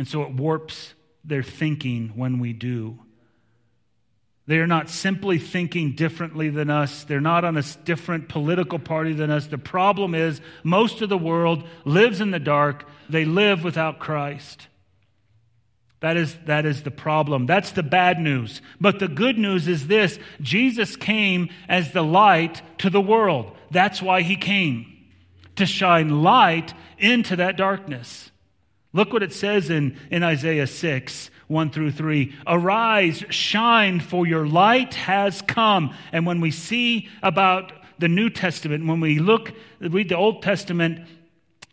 And 0.00 0.08
so 0.08 0.22
it 0.22 0.32
warps 0.32 0.94
their 1.24 1.42
thinking 1.42 2.12
when 2.14 2.38
we 2.38 2.54
do. 2.54 2.98
They 4.46 4.56
are 4.56 4.66
not 4.66 4.88
simply 4.88 5.36
thinking 5.36 5.94
differently 5.94 6.48
than 6.48 6.70
us. 6.70 7.04
They're 7.04 7.20
not 7.20 7.44
on 7.44 7.58
a 7.58 7.62
different 7.84 8.30
political 8.30 8.78
party 8.78 9.12
than 9.12 9.30
us. 9.30 9.48
The 9.48 9.58
problem 9.58 10.14
is 10.14 10.40
most 10.64 11.02
of 11.02 11.10
the 11.10 11.18
world 11.18 11.64
lives 11.84 12.22
in 12.22 12.30
the 12.30 12.38
dark. 12.38 12.88
They 13.10 13.26
live 13.26 13.62
without 13.62 13.98
Christ. 13.98 14.68
That 16.00 16.16
is, 16.16 16.34
that 16.46 16.64
is 16.64 16.82
the 16.82 16.90
problem. 16.90 17.44
That's 17.44 17.72
the 17.72 17.82
bad 17.82 18.20
news. 18.20 18.62
But 18.80 19.00
the 19.00 19.08
good 19.08 19.36
news 19.36 19.68
is 19.68 19.86
this 19.86 20.18
Jesus 20.40 20.96
came 20.96 21.50
as 21.68 21.92
the 21.92 22.02
light 22.02 22.62
to 22.78 22.88
the 22.88 23.02
world. 23.02 23.54
That's 23.70 24.00
why 24.00 24.22
he 24.22 24.36
came, 24.36 24.86
to 25.56 25.66
shine 25.66 26.22
light 26.22 26.72
into 26.96 27.36
that 27.36 27.58
darkness. 27.58 28.30
Look 28.92 29.12
what 29.12 29.22
it 29.22 29.32
says 29.32 29.70
in, 29.70 29.96
in 30.10 30.22
Isaiah 30.22 30.66
6, 30.66 31.30
1 31.46 31.70
through 31.70 31.92
3. 31.92 32.34
Arise, 32.46 33.24
shine, 33.30 34.00
for 34.00 34.26
your 34.26 34.46
light 34.46 34.94
has 34.94 35.42
come. 35.42 35.94
And 36.12 36.26
when 36.26 36.40
we 36.40 36.50
see 36.50 37.08
about 37.22 37.72
the 38.00 38.08
New 38.08 38.30
Testament, 38.30 38.86
when 38.86 38.98
we 38.98 39.18
look, 39.18 39.52
read 39.80 40.08
the 40.08 40.16
Old 40.16 40.42
Testament 40.42 41.06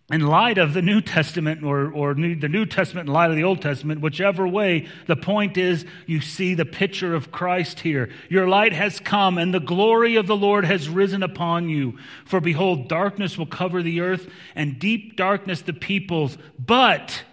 in 0.09 0.25
light 0.25 0.57
of 0.57 0.73
the 0.73 0.81
New 0.81 1.01
Testament 1.01 1.63
or, 1.63 1.91
or 1.91 2.13
new, 2.13 2.33
the 2.33 2.47
New 2.47 2.65
Testament 2.65 3.09
in 3.09 3.13
light 3.13 3.29
of 3.29 3.35
the 3.35 3.43
Old 3.43 3.61
Testament, 3.61 3.99
whichever 3.99 4.47
way, 4.47 4.87
the 5.05 5.17
point 5.17 5.57
is 5.57 5.85
you 6.05 6.21
see 6.21 6.53
the 6.53 6.65
picture 6.65 7.13
of 7.13 7.29
Christ 7.29 7.81
here. 7.81 8.09
Your 8.29 8.47
light 8.47 8.71
has 8.71 9.01
come 9.01 9.37
and 9.37 9.53
the 9.53 9.59
glory 9.59 10.15
of 10.15 10.25
the 10.25 10.35
Lord 10.35 10.63
has 10.63 10.87
risen 10.87 11.23
upon 11.23 11.67
you. 11.67 11.97
For 12.25 12.39
behold, 12.39 12.87
darkness 12.87 13.37
will 13.37 13.47
cover 13.47 13.83
the 13.83 13.99
earth 13.99 14.29
and 14.55 14.79
deep 14.79 15.17
darkness 15.17 15.61
the 15.61 15.73
peoples. 15.73 16.37
But 16.57 17.23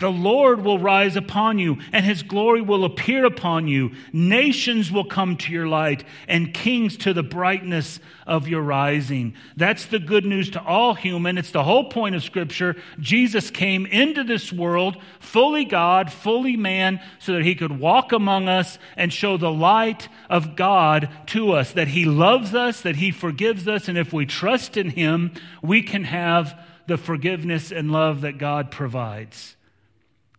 the 0.00 0.10
Lord 0.10 0.64
will 0.64 0.78
rise 0.78 1.14
upon 1.14 1.58
you, 1.58 1.78
and 1.92 2.04
his 2.04 2.22
glory 2.22 2.62
will 2.62 2.84
appear 2.84 3.24
upon 3.24 3.68
you. 3.68 3.92
Nations 4.12 4.90
will 4.90 5.04
come 5.04 5.36
to 5.36 5.52
your 5.52 5.68
light, 5.68 6.04
and 6.26 6.52
kings 6.54 6.96
to 6.98 7.12
the 7.12 7.22
brightness 7.22 8.00
of 8.26 8.48
your 8.48 8.62
rising. 8.62 9.34
That's 9.56 9.86
the 9.86 9.98
good 9.98 10.24
news 10.24 10.50
to 10.50 10.62
all 10.62 10.94
human. 10.94 11.36
It's 11.36 11.50
the 11.50 11.64
whole 11.64 11.90
point 11.90 12.14
of 12.14 12.22
Scripture. 12.22 12.76
Jesus 12.98 13.50
came 13.50 13.86
into 13.86 14.24
this 14.24 14.52
world, 14.52 14.96
fully 15.18 15.64
God, 15.64 16.10
fully 16.10 16.56
man, 16.56 17.00
so 17.18 17.34
that 17.34 17.44
he 17.44 17.54
could 17.54 17.78
walk 17.78 18.12
among 18.12 18.48
us 18.48 18.78
and 18.96 19.12
show 19.12 19.36
the 19.36 19.52
light 19.52 20.08
of 20.30 20.56
God 20.56 21.10
to 21.26 21.52
us, 21.52 21.72
that 21.72 21.88
he 21.88 22.06
loves 22.06 22.54
us, 22.54 22.80
that 22.80 22.96
he 22.96 23.10
forgives 23.10 23.68
us, 23.68 23.86
and 23.86 23.98
if 23.98 24.12
we 24.12 24.24
trust 24.24 24.78
in 24.78 24.90
him, 24.90 25.32
we 25.62 25.82
can 25.82 26.04
have 26.04 26.58
the 26.86 26.96
forgiveness 26.96 27.70
and 27.70 27.92
love 27.92 28.22
that 28.22 28.38
God 28.38 28.70
provides. 28.70 29.56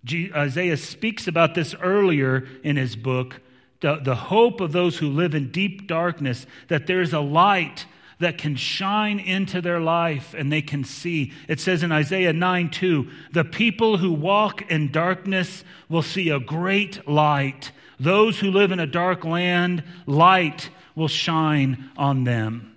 Isaiah 0.07 0.77
speaks 0.77 1.27
about 1.27 1.55
this 1.55 1.75
earlier 1.75 2.47
in 2.63 2.75
his 2.75 2.95
book 2.95 3.41
the, 3.81 3.95
the 3.95 4.15
hope 4.15 4.61
of 4.61 4.71
those 4.71 4.97
who 4.97 5.09
live 5.09 5.35
in 5.35 5.51
deep 5.51 5.87
darkness, 5.87 6.45
that 6.69 6.87
there's 6.87 7.13
a 7.13 7.19
light 7.19 7.85
that 8.19 8.37
can 8.37 8.55
shine 8.55 9.19
into 9.19 9.59
their 9.61 9.79
life 9.79 10.35
and 10.37 10.51
they 10.51 10.61
can 10.61 10.83
see. 10.83 11.33
It 11.47 11.59
says 11.59 11.81
in 11.81 11.91
Isaiah 11.91 12.33
9 12.33 12.69
2, 12.69 13.09
the 13.33 13.43
people 13.43 13.97
who 13.97 14.13
walk 14.13 14.69
in 14.71 14.91
darkness 14.91 15.63
will 15.89 16.03
see 16.03 16.29
a 16.29 16.39
great 16.39 17.07
light. 17.07 17.71
Those 17.99 18.39
who 18.39 18.51
live 18.51 18.71
in 18.71 18.79
a 18.79 18.87
dark 18.87 19.25
land, 19.25 19.83
light 20.05 20.69
will 20.95 21.07
shine 21.07 21.89
on 21.97 22.23
them. 22.23 22.70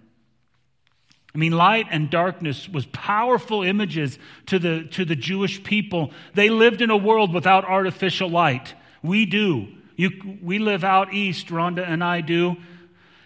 I 1.34 1.38
mean, 1.38 1.52
light 1.52 1.88
and 1.90 2.08
darkness 2.08 2.68
was 2.68 2.86
powerful 2.86 3.64
images 3.64 4.18
to 4.46 4.60
the, 4.60 4.84
to 4.92 5.04
the 5.04 5.16
Jewish 5.16 5.64
people. 5.64 6.12
They 6.34 6.48
lived 6.48 6.80
in 6.80 6.90
a 6.90 6.96
world 6.96 7.34
without 7.34 7.64
artificial 7.64 8.30
light. 8.30 8.74
We 9.02 9.26
do. 9.26 9.66
You, 9.96 10.38
we 10.40 10.60
live 10.60 10.84
out 10.84 11.12
east, 11.12 11.48
Rhonda 11.48 11.84
and 11.86 12.04
I 12.04 12.20
do. 12.20 12.56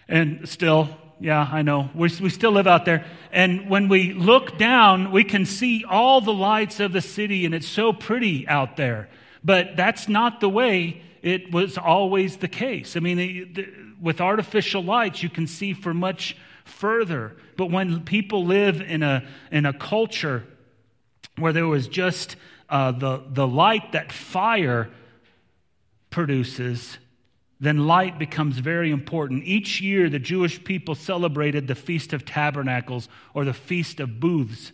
And 0.07 0.49
still, 0.49 0.89
yeah, 1.19 1.47
I 1.51 1.61
know. 1.61 1.91
We, 1.93 2.09
we 2.19 2.29
still 2.29 2.51
live 2.51 2.65
out 2.65 2.85
there. 2.85 3.05
And 3.31 3.69
when 3.69 3.89
we 3.89 4.13
look 4.13 4.57
down, 4.57 5.11
we 5.11 5.23
can 5.23 5.45
see 5.45 5.85
all 5.87 6.19
the 6.19 6.33
lights 6.33 6.79
of 6.79 6.93
the 6.93 7.01
city, 7.01 7.45
and 7.45 7.53
it's 7.53 7.67
so 7.67 7.93
pretty 7.93 8.47
out 8.47 8.75
there. 8.75 9.07
But 9.43 9.75
that's 9.75 10.09
not 10.09 10.41
the 10.41 10.49
way 10.49 11.03
it 11.21 11.51
was 11.51 11.77
always 11.77 12.37
the 12.37 12.47
case. 12.47 12.97
I 12.97 13.01
mean, 13.01 13.17
the, 13.17 13.43
the, 13.43 13.67
with 14.01 14.19
artificial 14.19 14.83
lights, 14.83 15.21
you 15.21 15.29
can 15.29 15.45
see 15.45 15.73
for 15.73 15.93
much 15.93 16.35
further. 16.69 17.35
But 17.57 17.71
when 17.71 18.03
people 18.03 18.45
live 18.45 18.81
in 18.81 19.03
a, 19.03 19.27
in 19.51 19.65
a 19.65 19.73
culture 19.73 20.45
where 21.37 21.53
there 21.53 21.67
was 21.67 21.87
just 21.87 22.35
uh, 22.69 22.91
the, 22.91 23.23
the 23.27 23.47
light 23.47 23.93
that 23.93 24.11
fire 24.11 24.89
produces, 26.09 26.97
then 27.59 27.87
light 27.87 28.17
becomes 28.17 28.57
very 28.59 28.91
important. 28.91 29.43
Each 29.43 29.81
year, 29.81 30.09
the 30.09 30.19
Jewish 30.19 30.63
people 30.63 30.95
celebrated 30.95 31.67
the 31.67 31.75
Feast 31.75 32.13
of 32.13 32.25
Tabernacles 32.25 33.09
or 33.33 33.43
the 33.43 33.53
Feast 33.53 33.99
of 33.99 34.19
Booths. 34.19 34.71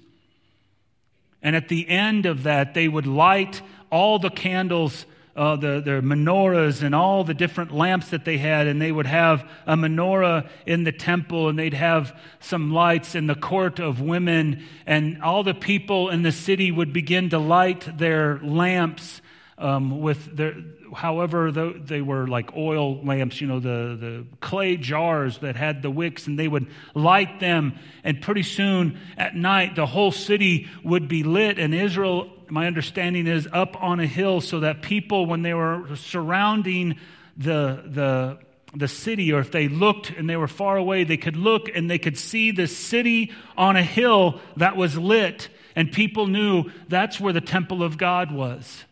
And 1.42 1.56
at 1.56 1.70
the 1.70 1.88
end 1.88 2.26
of 2.26 2.44
that, 2.44 2.74
they 2.74 2.88
would 2.88 3.08
light 3.08 3.62
all 3.92 4.20
the 4.20 4.30
candles 4.30 5.06
uh, 5.36 5.58
the, 5.58 5.82
the 5.82 6.02
menorahs 6.02 6.82
and 6.82 6.96
all 6.96 7.24
the 7.26 7.34
different 7.34 7.72
lamps 7.72 8.10
that 8.10 8.24
they 8.24 8.38
had, 8.38 8.68
and 8.68 8.82
they 8.82 8.92
would 8.92 9.06
have 9.06 9.50
a 9.68 9.76
menorah 9.76 10.48
in 10.66 10.86
the 10.86 10.94
temple, 10.94 11.50
and 11.50 11.60
they'd 11.60 11.74
have 11.74 12.18
some 12.40 12.72
lights 12.72 13.16
in 13.16 13.28
the 13.28 13.36
court 13.36 13.80
of 13.80 14.00
women, 14.00 14.64
and 14.86 15.22
all 15.22 15.44
the 15.44 15.54
people 15.54 16.10
in 16.10 16.24
the 16.24 16.32
city 16.32 16.72
would 16.72 16.94
begin 16.94 17.30
to 17.30 17.40
light 17.40 17.98
their 17.98 18.40
lamps 18.40 19.22
um, 19.58 20.02
with 20.02 20.36
their, 20.36 20.56
however 20.94 21.52
the, 21.52 21.82
they 21.84 22.02
were 22.02 22.28
like 22.28 22.56
oil 22.56 23.04
lamps, 23.04 23.42
you 23.42 23.48
know, 23.48 23.60
the, 23.60 23.98
the 24.00 24.26
clay 24.40 24.78
jars 24.78 25.40
that 25.40 25.58
had 25.58 25.82
the 25.82 25.92
wicks, 25.92 26.28
and 26.28 26.40
they 26.40 26.48
would 26.48 26.68
light 26.94 27.42
them, 27.42 27.78
and 28.06 28.22
pretty 28.22 28.44
soon 28.44 28.98
at 29.18 29.36
night 29.36 29.76
the 29.76 29.86
whole 29.86 30.12
city 30.12 30.70
would 30.84 31.10
be 31.10 31.24
lit, 31.24 31.60
and 31.60 31.74
Israel 31.74 32.32
my 32.50 32.68
understanding 32.68 33.28
is, 33.28 33.48
up 33.52 33.82
on 33.82 34.00
a 34.00 34.08
hill 34.08 34.42
so 34.42 34.62
that 34.62 34.82
people, 34.82 35.26
when 35.26 35.42
they 35.42 35.54
were 35.54 35.96
surrounding 35.96 36.98
the, 37.38 37.84
the, 37.86 38.40
the 38.76 38.88
city, 38.88 39.32
or 39.32 39.40
if 39.40 39.52
they 39.52 39.68
looked 39.68 40.12
and 40.12 40.30
they 40.30 40.36
were 40.36 40.48
far 40.48 40.78
away, 40.78 41.04
they 41.04 41.18
could 41.18 41.36
look 41.36 41.70
and 41.74 41.90
they 41.90 41.98
could 41.98 42.18
see 42.18 42.52
the 42.52 42.68
city 42.68 43.32
on 43.58 43.76
a 43.76 43.84
hill 43.84 44.40
that 44.58 44.76
was 44.76 44.98
lit. 44.98 45.50
And 45.76 45.92
people 45.92 46.28
knew 46.28 46.72
that's 46.88 47.20
where 47.20 47.34
the 47.34 47.42
temple 47.42 47.84
of 47.84 47.98
God 47.98 48.32
was. 48.32 48.84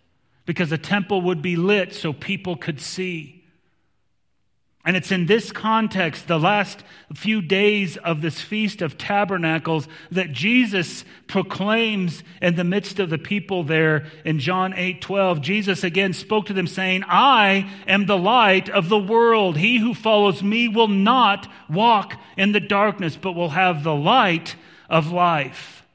Because 0.45 0.69
the 0.69 0.77
temple 0.77 1.21
would 1.21 1.41
be 1.41 1.55
lit 1.55 1.93
so 1.93 2.11
people 2.11 2.55
could 2.55 2.81
see. 2.81 3.42
And 4.85 4.97
it's 4.97 5.13
in 5.13 5.27
this 5.27 5.53
context, 5.53 6.27
the 6.27 6.37
last 6.37 6.83
few 7.13 7.41
days 7.41 7.95
of 7.95 8.21
this 8.21 8.41
Feast 8.41 8.81
of 8.81 8.97
Tabernacles, 8.97 9.87
that 10.11 10.33
Jesus 10.33 11.05
proclaims 11.27 12.21
in 12.41 12.55
the 12.55 12.65
midst 12.65 12.99
of 12.99 13.09
the 13.09 13.17
people 13.17 13.63
there 13.63 14.07
in 14.25 14.39
John 14.39 14.73
8 14.73 15.01
12. 15.01 15.39
Jesus 15.39 15.85
again 15.85 16.11
spoke 16.11 16.47
to 16.47 16.53
them, 16.53 16.67
saying, 16.67 17.03
I 17.07 17.71
am 17.87 18.07
the 18.07 18.17
light 18.17 18.69
of 18.69 18.89
the 18.89 18.99
world. 18.99 19.55
He 19.55 19.77
who 19.77 19.93
follows 19.93 20.43
me 20.43 20.67
will 20.67 20.89
not 20.89 21.49
walk 21.69 22.15
in 22.35 22.51
the 22.51 22.59
darkness, 22.59 23.15
but 23.15 23.33
will 23.33 23.49
have 23.49 23.85
the 23.85 23.95
light 23.95 24.57
of 24.89 25.13
life. 25.13 25.85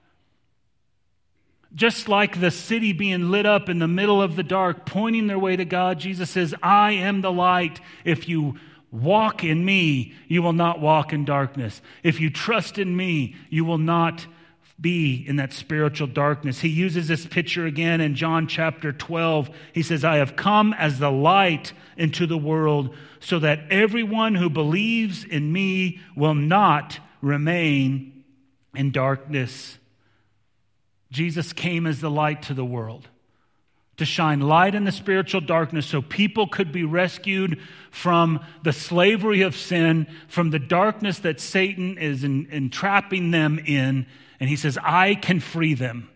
Just 1.74 2.08
like 2.08 2.40
the 2.40 2.50
city 2.50 2.94
being 2.94 3.30
lit 3.30 3.44
up 3.44 3.68
in 3.68 3.80
the 3.80 3.86
middle 3.86 4.22
of 4.22 4.34
the 4.34 4.42
dark, 4.42 4.86
pointing 4.86 5.26
their 5.26 5.38
way 5.38 5.56
to 5.56 5.66
God, 5.66 6.00
Jesus 6.00 6.30
says, 6.30 6.54
I 6.62 6.92
am 6.92 7.20
the 7.20 7.30
light. 7.30 7.80
If 8.06 8.26
you 8.30 8.58
walk 8.90 9.44
in 9.44 9.64
me, 9.64 10.14
you 10.26 10.42
will 10.42 10.52
not 10.52 10.80
walk 10.80 11.12
in 11.12 11.24
darkness. 11.24 11.80
If 12.02 12.20
you 12.20 12.30
trust 12.30 12.78
in 12.78 12.96
me, 12.96 13.36
you 13.50 13.64
will 13.64 13.78
not 13.78 14.26
be 14.80 15.24
in 15.26 15.36
that 15.36 15.52
spiritual 15.52 16.06
darkness. 16.06 16.60
He 16.60 16.68
uses 16.68 17.08
this 17.08 17.26
picture 17.26 17.66
again 17.66 18.00
in 18.00 18.14
John 18.14 18.46
chapter 18.46 18.92
12. 18.92 19.50
He 19.72 19.82
says, 19.82 20.04
I 20.04 20.16
have 20.16 20.36
come 20.36 20.72
as 20.72 20.98
the 20.98 21.10
light 21.10 21.72
into 21.96 22.26
the 22.26 22.38
world 22.38 22.94
so 23.20 23.40
that 23.40 23.60
everyone 23.70 24.36
who 24.36 24.48
believes 24.48 25.24
in 25.24 25.52
me 25.52 26.00
will 26.14 26.34
not 26.34 27.00
remain 27.20 28.24
in 28.74 28.92
darkness. 28.92 29.78
Jesus 31.10 31.52
came 31.52 31.86
as 31.86 32.00
the 32.00 32.10
light 32.10 32.42
to 32.42 32.54
the 32.54 32.64
world 32.64 33.08
to 33.98 34.04
shine 34.04 34.40
light 34.40 34.74
in 34.74 34.84
the 34.84 34.92
spiritual 34.92 35.40
darkness 35.40 35.86
so 35.86 36.00
people 36.00 36.46
could 36.46 36.72
be 36.72 36.84
rescued 36.84 37.60
from 37.90 38.40
the 38.62 38.72
slavery 38.72 39.42
of 39.42 39.56
sin, 39.56 40.06
from 40.28 40.50
the 40.50 40.58
darkness 40.58 41.18
that 41.20 41.40
Satan 41.40 41.98
is 41.98 42.24
entrapping 42.24 43.30
them 43.30 43.58
in. 43.58 44.06
And 44.40 44.48
he 44.48 44.56
says, 44.56 44.78
I 44.82 45.14
can 45.16 45.40
free 45.40 45.74
them. 45.74 46.08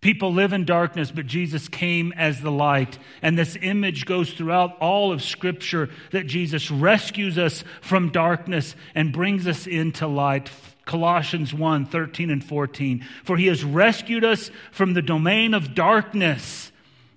People 0.00 0.32
live 0.32 0.54
in 0.54 0.64
darkness, 0.64 1.10
but 1.10 1.26
Jesus 1.26 1.68
came 1.68 2.12
as 2.16 2.40
the 2.40 2.50
light. 2.50 2.98
And 3.20 3.36
this 3.36 3.58
image 3.60 4.06
goes 4.06 4.32
throughout 4.32 4.78
all 4.78 5.12
of 5.12 5.22
Scripture 5.22 5.90
that 6.12 6.26
Jesus 6.26 6.70
rescues 6.70 7.36
us 7.36 7.64
from 7.82 8.10
darkness 8.10 8.74
and 8.94 9.12
brings 9.12 9.46
us 9.46 9.66
into 9.66 10.06
light. 10.06 10.50
Colossians 10.90 11.54
1 11.54 11.86
13 11.86 12.30
and 12.30 12.42
14. 12.42 13.06
For 13.22 13.36
he 13.36 13.46
has 13.46 13.62
rescued 13.62 14.24
us 14.24 14.50
from 14.72 14.94
the 14.94 15.02
domain 15.02 15.54
of 15.54 15.72
darkness 15.72 16.72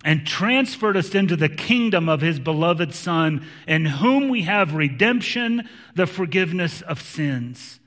and 0.06 0.28
transferred 0.28 0.96
us 0.96 1.16
into 1.16 1.36
the 1.36 1.50
kingdom 1.50 2.08
of 2.08 2.22
his 2.22 2.40
beloved 2.40 2.94
Son, 2.94 3.44
in 3.68 3.86
whom 3.86 4.30
we 4.30 4.44
have 4.44 4.76
redemption, 4.76 5.68
the 5.96 6.06
forgiveness 6.06 6.84
of 6.84 7.02
sins. 7.02 7.80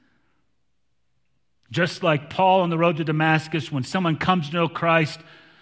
Just 1.71 2.03
like 2.03 2.31
Paul 2.31 2.63
on 2.63 2.71
the 2.71 2.79
road 2.79 2.97
to 2.97 3.05
Damascus, 3.05 3.71
when 3.71 3.85
someone 3.85 4.17
comes 4.17 4.49
to 4.49 4.57
know 4.57 4.69
Christ, 4.69 5.21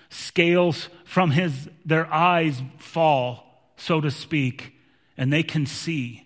scales 0.09 0.89
from 1.05 1.33
his, 1.33 1.69
their 1.85 2.11
eyes 2.11 2.63
fall, 2.79 3.75
so 3.77 4.01
to 4.01 4.11
speak, 4.11 4.73
and 5.19 5.31
they 5.31 5.43
can 5.43 5.67
see. 5.67 6.24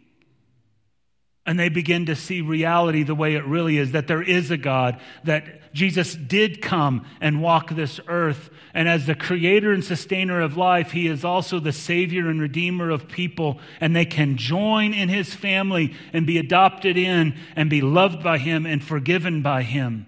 And 1.48 1.58
they 1.58 1.70
begin 1.70 2.04
to 2.04 2.14
see 2.14 2.42
reality 2.42 3.02
the 3.02 3.14
way 3.14 3.34
it 3.34 3.42
really 3.46 3.78
is 3.78 3.92
that 3.92 4.06
there 4.06 4.20
is 4.20 4.50
a 4.50 4.58
God, 4.58 5.00
that 5.24 5.72
Jesus 5.72 6.14
did 6.14 6.60
come 6.60 7.06
and 7.22 7.40
walk 7.40 7.70
this 7.70 7.98
earth. 8.06 8.50
And 8.74 8.86
as 8.86 9.06
the 9.06 9.14
creator 9.14 9.72
and 9.72 9.82
sustainer 9.82 10.42
of 10.42 10.58
life, 10.58 10.90
he 10.90 11.06
is 11.06 11.24
also 11.24 11.58
the 11.58 11.72
savior 11.72 12.28
and 12.28 12.38
redeemer 12.38 12.90
of 12.90 13.08
people. 13.08 13.60
And 13.80 13.96
they 13.96 14.04
can 14.04 14.36
join 14.36 14.92
in 14.92 15.08
his 15.08 15.32
family 15.32 15.94
and 16.12 16.26
be 16.26 16.36
adopted 16.36 16.98
in 16.98 17.34
and 17.56 17.70
be 17.70 17.80
loved 17.80 18.22
by 18.22 18.36
him 18.36 18.66
and 18.66 18.84
forgiven 18.84 19.40
by 19.40 19.62
him. 19.62 20.06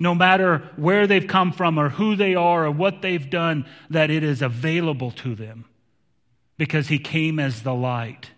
No 0.00 0.16
matter 0.16 0.68
where 0.74 1.06
they've 1.06 1.28
come 1.28 1.52
from 1.52 1.78
or 1.78 1.90
who 1.90 2.16
they 2.16 2.34
are 2.34 2.66
or 2.66 2.72
what 2.72 3.02
they've 3.02 3.30
done, 3.30 3.66
that 3.88 4.10
it 4.10 4.24
is 4.24 4.42
available 4.42 5.12
to 5.12 5.36
them 5.36 5.64
because 6.58 6.88
he 6.88 6.98
came 6.98 7.38
as 7.38 7.62
the 7.62 7.72
light. 7.72 8.32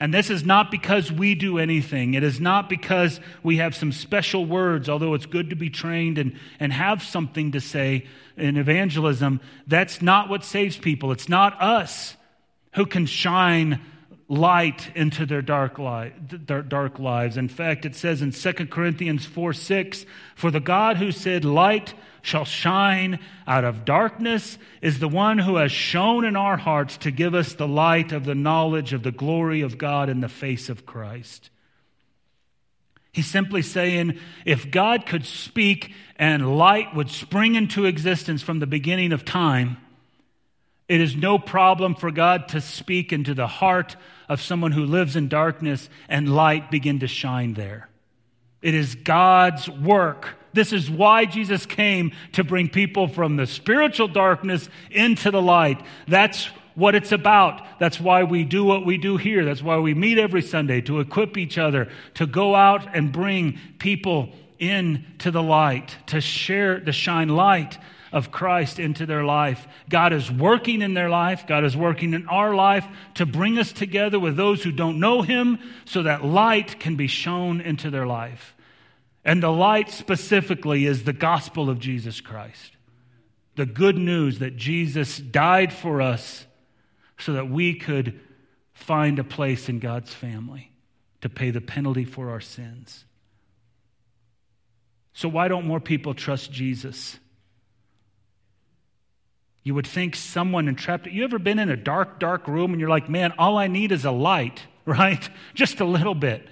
And 0.00 0.12
this 0.12 0.28
is 0.28 0.44
not 0.44 0.70
because 0.70 1.12
we 1.12 1.34
do 1.34 1.58
anything. 1.58 2.14
It 2.14 2.24
is 2.24 2.40
not 2.40 2.68
because 2.68 3.20
we 3.42 3.58
have 3.58 3.76
some 3.76 3.92
special 3.92 4.44
words, 4.44 4.88
although 4.88 5.14
it's 5.14 5.26
good 5.26 5.50
to 5.50 5.56
be 5.56 5.70
trained 5.70 6.18
and, 6.18 6.36
and 6.58 6.72
have 6.72 7.02
something 7.02 7.52
to 7.52 7.60
say 7.60 8.06
in 8.36 8.56
evangelism. 8.56 9.40
That's 9.66 10.02
not 10.02 10.28
what 10.28 10.44
saves 10.44 10.76
people. 10.76 11.12
It's 11.12 11.28
not 11.28 11.60
us 11.62 12.16
who 12.74 12.86
can 12.86 13.06
shine 13.06 13.80
light 14.28 14.90
into 14.94 15.26
their 15.26 15.42
dark, 15.42 15.78
li- 15.78 16.12
dark 16.46 16.98
lives. 16.98 17.36
In 17.36 17.48
fact, 17.48 17.84
it 17.84 17.94
says 17.94 18.22
in 18.22 18.32
2 18.32 18.52
Corinthians 18.66 19.26
4 19.26 19.52
6, 19.52 20.06
For 20.34 20.50
the 20.50 20.60
God 20.60 20.96
who 20.96 21.12
said, 21.12 21.44
Light 21.44 21.94
shall 22.22 22.46
shine 22.46 23.18
out 23.46 23.64
of 23.64 23.84
darkness 23.84 24.56
is 24.80 24.98
the 24.98 25.08
one 25.08 25.38
who 25.38 25.56
has 25.56 25.70
shone 25.70 26.24
in 26.24 26.36
our 26.36 26.56
hearts 26.56 26.96
to 26.96 27.10
give 27.10 27.34
us 27.34 27.52
the 27.52 27.68
light 27.68 28.12
of 28.12 28.24
the 28.24 28.34
knowledge 28.34 28.94
of 28.94 29.02
the 29.02 29.12
glory 29.12 29.60
of 29.60 29.76
God 29.76 30.08
in 30.08 30.20
the 30.20 30.28
face 30.28 30.70
of 30.70 30.86
Christ. 30.86 31.50
He's 33.12 33.26
simply 33.26 33.62
saying 33.62 34.18
if 34.46 34.70
God 34.70 35.04
could 35.06 35.26
speak 35.26 35.92
and 36.16 36.56
light 36.56 36.94
would 36.94 37.10
spring 37.10 37.56
into 37.56 37.84
existence 37.84 38.42
from 38.42 38.58
the 38.58 38.66
beginning 38.66 39.12
of 39.12 39.24
time, 39.24 39.76
it 40.88 41.00
is 41.00 41.14
no 41.14 41.38
problem 41.38 41.94
for 41.94 42.10
God 42.10 42.48
to 42.48 42.60
speak 42.60 43.12
into 43.12 43.34
the 43.34 43.46
heart 43.46 43.96
of 44.28 44.40
someone 44.40 44.72
who 44.72 44.84
lives 44.84 45.16
in 45.16 45.28
darkness 45.28 45.88
and 46.08 46.34
light 46.34 46.70
begin 46.70 47.00
to 47.00 47.08
shine 47.08 47.54
there. 47.54 47.88
It 48.62 48.74
is 48.74 48.94
God's 48.94 49.68
work 49.68 50.36
this 50.54 50.72
is 50.72 50.88
why 50.88 51.24
Jesus 51.24 51.66
came 51.66 52.12
to 52.32 52.44
bring 52.44 52.68
people 52.68 53.08
from 53.08 53.36
the 53.36 53.46
spiritual 53.46 54.08
darkness 54.08 54.68
into 54.90 55.32
the 55.32 55.42
light. 55.42 55.82
That's 56.06 56.46
what 56.76 56.94
it's 56.94 57.12
about. 57.12 57.60
That's 57.80 58.00
why 58.00 58.22
we 58.22 58.44
do 58.44 58.64
what 58.64 58.86
we 58.86 58.96
do 58.96 59.16
here. 59.16 59.44
That's 59.44 59.62
why 59.62 59.78
we 59.78 59.94
meet 59.94 60.16
every 60.16 60.42
Sunday 60.42 60.80
to 60.82 61.00
equip 61.00 61.36
each 61.36 61.58
other, 61.58 61.90
to 62.14 62.26
go 62.26 62.54
out 62.54 62.96
and 62.96 63.12
bring 63.12 63.58
people 63.78 64.30
into 64.60 65.32
the 65.32 65.42
light, 65.42 65.96
to 66.06 66.20
share, 66.20 66.78
to 66.80 66.92
shine 66.92 67.28
light 67.28 67.76
of 68.14 68.30
Christ 68.30 68.78
into 68.78 69.06
their 69.06 69.24
life. 69.24 69.66
God 69.88 70.12
is 70.12 70.30
working 70.30 70.82
in 70.82 70.94
their 70.94 71.10
life. 71.10 71.48
God 71.48 71.64
is 71.64 71.76
working 71.76 72.14
in 72.14 72.28
our 72.28 72.54
life 72.54 72.86
to 73.14 73.26
bring 73.26 73.58
us 73.58 73.72
together 73.72 74.20
with 74.20 74.36
those 74.36 74.62
who 74.62 74.70
don't 74.70 75.00
know 75.00 75.22
Him 75.22 75.58
so 75.84 76.04
that 76.04 76.24
light 76.24 76.78
can 76.78 76.94
be 76.94 77.08
shown 77.08 77.60
into 77.60 77.90
their 77.90 78.06
life. 78.06 78.54
And 79.24 79.42
the 79.42 79.50
light 79.50 79.90
specifically 79.90 80.86
is 80.86 81.02
the 81.02 81.12
gospel 81.12 81.68
of 81.68 81.80
Jesus 81.80 82.20
Christ. 82.20 82.76
The 83.56 83.66
good 83.66 83.98
news 83.98 84.38
that 84.38 84.56
Jesus 84.56 85.18
died 85.18 85.72
for 85.72 86.00
us 86.00 86.46
so 87.18 87.32
that 87.32 87.50
we 87.50 87.74
could 87.74 88.20
find 88.74 89.18
a 89.18 89.24
place 89.24 89.68
in 89.68 89.80
God's 89.80 90.14
family 90.14 90.70
to 91.20 91.28
pay 91.28 91.50
the 91.50 91.60
penalty 91.60 92.04
for 92.04 92.30
our 92.30 92.40
sins. 92.40 93.04
So, 95.14 95.28
why 95.28 95.48
don't 95.48 95.66
more 95.66 95.80
people 95.80 96.14
trust 96.14 96.52
Jesus? 96.52 97.18
You 99.64 99.74
would 99.74 99.86
think 99.86 100.14
someone 100.14 100.68
entrapped. 100.68 101.06
You 101.06 101.24
ever 101.24 101.38
been 101.38 101.58
in 101.58 101.70
a 101.70 101.76
dark, 101.76 102.20
dark 102.20 102.46
room 102.46 102.72
and 102.72 102.80
you're 102.80 102.90
like, 102.90 103.08
man, 103.08 103.32
all 103.38 103.56
I 103.56 103.66
need 103.66 103.92
is 103.92 104.04
a 104.04 104.10
light, 104.10 104.62
right? 104.84 105.28
Just 105.54 105.80
a 105.80 105.84
little 105.84 106.14
bit. 106.14 106.46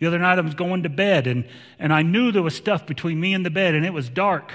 The 0.00 0.06
other 0.06 0.18
night 0.18 0.38
I 0.38 0.42
was 0.42 0.54
going 0.54 0.82
to 0.82 0.90
bed 0.90 1.26
and, 1.26 1.48
and 1.78 1.92
I 1.92 2.02
knew 2.02 2.32
there 2.32 2.42
was 2.42 2.54
stuff 2.54 2.84
between 2.84 3.18
me 3.18 3.32
and 3.32 3.46
the 3.46 3.50
bed 3.50 3.74
and 3.74 3.86
it 3.86 3.94
was 3.94 4.10
dark. 4.10 4.52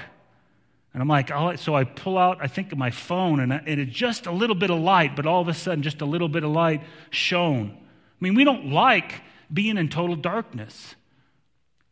And 0.92 1.02
I'm 1.02 1.08
like, 1.08 1.30
oh, 1.30 1.56
so 1.56 1.74
I 1.74 1.84
pull 1.84 2.18
out, 2.18 2.38
I 2.40 2.46
think, 2.46 2.70
of 2.70 2.76
my 2.76 2.90
phone 2.90 3.40
and, 3.40 3.52
I, 3.52 3.62
and 3.66 3.80
it's 3.80 3.92
just 3.92 4.26
a 4.26 4.30
little 4.30 4.54
bit 4.54 4.70
of 4.70 4.78
light, 4.78 5.16
but 5.16 5.26
all 5.26 5.40
of 5.40 5.48
a 5.48 5.54
sudden, 5.54 5.82
just 5.82 6.02
a 6.02 6.04
little 6.04 6.28
bit 6.28 6.44
of 6.44 6.50
light 6.50 6.82
shone. 7.10 7.70
I 7.74 8.16
mean, 8.20 8.34
we 8.34 8.44
don't 8.44 8.70
like 8.70 9.22
being 9.52 9.78
in 9.78 9.88
total 9.88 10.16
darkness 10.16 10.94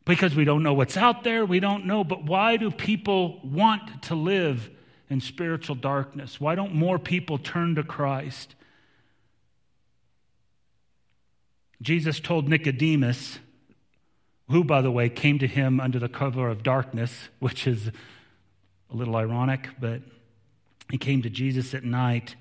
because 0.04 0.34
we 0.34 0.44
don't 0.44 0.62
know 0.62 0.74
what's 0.74 0.98
out 0.98 1.24
there. 1.24 1.46
We 1.46 1.60
don't 1.60 1.86
know. 1.86 2.04
But 2.04 2.24
why 2.24 2.58
do 2.58 2.70
people 2.70 3.40
want 3.42 4.02
to 4.04 4.14
live 4.14 4.70
in 5.10 5.20
spiritual 5.20 5.74
darkness? 5.74 6.40
Why 6.40 6.54
don't 6.54 6.74
more 6.74 6.98
people 6.98 7.36
turn 7.36 7.74
to 7.74 7.82
Christ? 7.82 8.54
Jesus 11.82 12.20
told 12.20 12.48
Nicodemus, 12.48 13.38
who, 14.48 14.64
by 14.64 14.80
the 14.80 14.90
way, 14.90 15.08
came 15.08 15.38
to 15.40 15.46
him 15.46 15.80
under 15.80 15.98
the 15.98 16.08
cover 16.08 16.48
of 16.48 16.62
darkness, 16.62 17.28
which 17.38 17.66
is 17.66 17.88
a 17.88 18.96
little 18.96 19.16
ironic, 19.16 19.68
but 19.80 20.02
he 20.90 20.98
came 20.98 21.22
to 21.22 21.30
Jesus 21.30 21.74
at 21.74 21.84
night. 21.84 22.36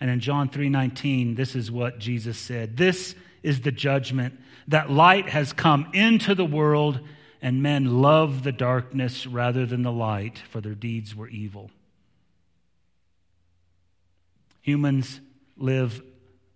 And 0.00 0.10
in 0.10 0.20
John 0.20 0.48
3:19, 0.48 1.34
this 1.34 1.54
is 1.54 1.70
what 1.70 1.98
Jesus 1.98 2.38
said. 2.38 2.76
This 2.76 3.14
is 3.42 3.60
the 3.60 3.72
judgment 3.72 4.38
that 4.68 4.90
light 4.90 5.28
has 5.28 5.52
come 5.52 5.88
into 5.92 6.34
the 6.34 6.44
world 6.44 7.00
and 7.42 7.62
men 7.62 8.00
love 8.00 8.42
the 8.42 8.52
darkness 8.52 9.26
rather 9.26 9.66
than 9.66 9.82
the 9.82 9.92
light, 9.92 10.42
for 10.50 10.60
their 10.60 10.74
deeds 10.74 11.14
were 11.14 11.28
evil. 11.28 11.70
Humans 14.64 15.20
live 15.58 16.02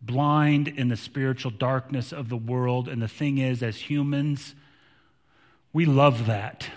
blind 0.01 0.67
in 0.67 0.89
the 0.89 0.97
spiritual 0.97 1.51
darkness 1.51 2.13
of 2.13 2.31
the 2.31 2.37
world. 2.37 2.89
And 2.89 3.03
the 3.03 3.09
thing 3.09 3.37
is, 3.37 3.63
as 3.63 3.77
humans, 3.77 4.55
we 5.73 5.85
love 5.85 6.27
that. 6.27 6.69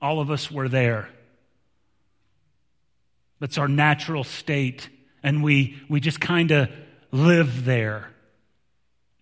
All 0.00 0.20
of 0.20 0.30
us 0.30 0.50
were 0.50 0.68
there. 0.68 1.08
That's 3.40 3.56
our 3.56 3.66
natural 3.66 4.24
state. 4.24 4.90
And 5.22 5.42
we, 5.42 5.80
we 5.88 6.00
just 6.00 6.20
kind 6.20 6.50
of 6.50 6.68
live 7.10 7.64
there 7.64 8.10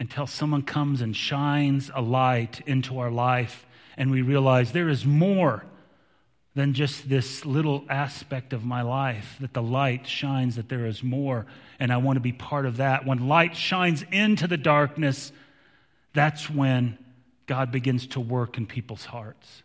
until 0.00 0.26
someone 0.26 0.62
comes 0.62 1.00
and 1.00 1.16
shines 1.16 1.92
a 1.94 2.02
light 2.02 2.61
into 2.66 2.98
our 2.98 3.11
life 3.11 3.64
and 3.96 4.11
we 4.11 4.22
realize 4.22 4.72
there 4.72 4.88
is 4.88 5.07
more 5.07 5.64
than 6.57 6.73
just 6.73 7.07
this 7.07 7.45
little 7.45 7.85
aspect 7.90 8.55
of 8.55 8.64
my 8.64 8.81
life, 8.81 9.37
that 9.40 9.53
the 9.53 9.62
light 9.62 10.07
shines, 10.07 10.57
that 10.57 10.71
there 10.71 10.87
is 10.87 11.03
more, 11.03 11.45
and 11.79 11.92
I 11.92 11.99
want 11.99 12.16
to 12.16 12.21
be 12.21 12.33
part 12.33 12.64
of 12.64 12.79
that. 12.79 13.05
When 13.05 13.29
light 13.29 13.55
shines 13.55 14.03
into 14.11 14.47
the 14.47 14.57
darkness, 14.57 15.33
that's 16.14 16.49
when 16.49 16.97
God 17.47 17.71
begins 17.71 18.07
to 18.09 18.21
work 18.21 18.57
in 18.57 18.64
people's 18.66 19.05
hearts. 19.05 19.64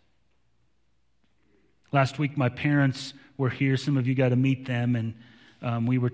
Last 1.92 2.18
week, 2.18 2.36
my 2.36 2.50
parents 2.50 3.14
were 3.38 3.48
here. 3.48 3.78
Some 3.78 3.96
of 3.96 4.06
you 4.06 4.14
got 4.14 4.28
to 4.28 4.36
meet 4.36 4.66
them, 4.66 4.94
and 4.94 5.14
um, 5.62 5.86
we 5.86 5.96
were 5.96 6.12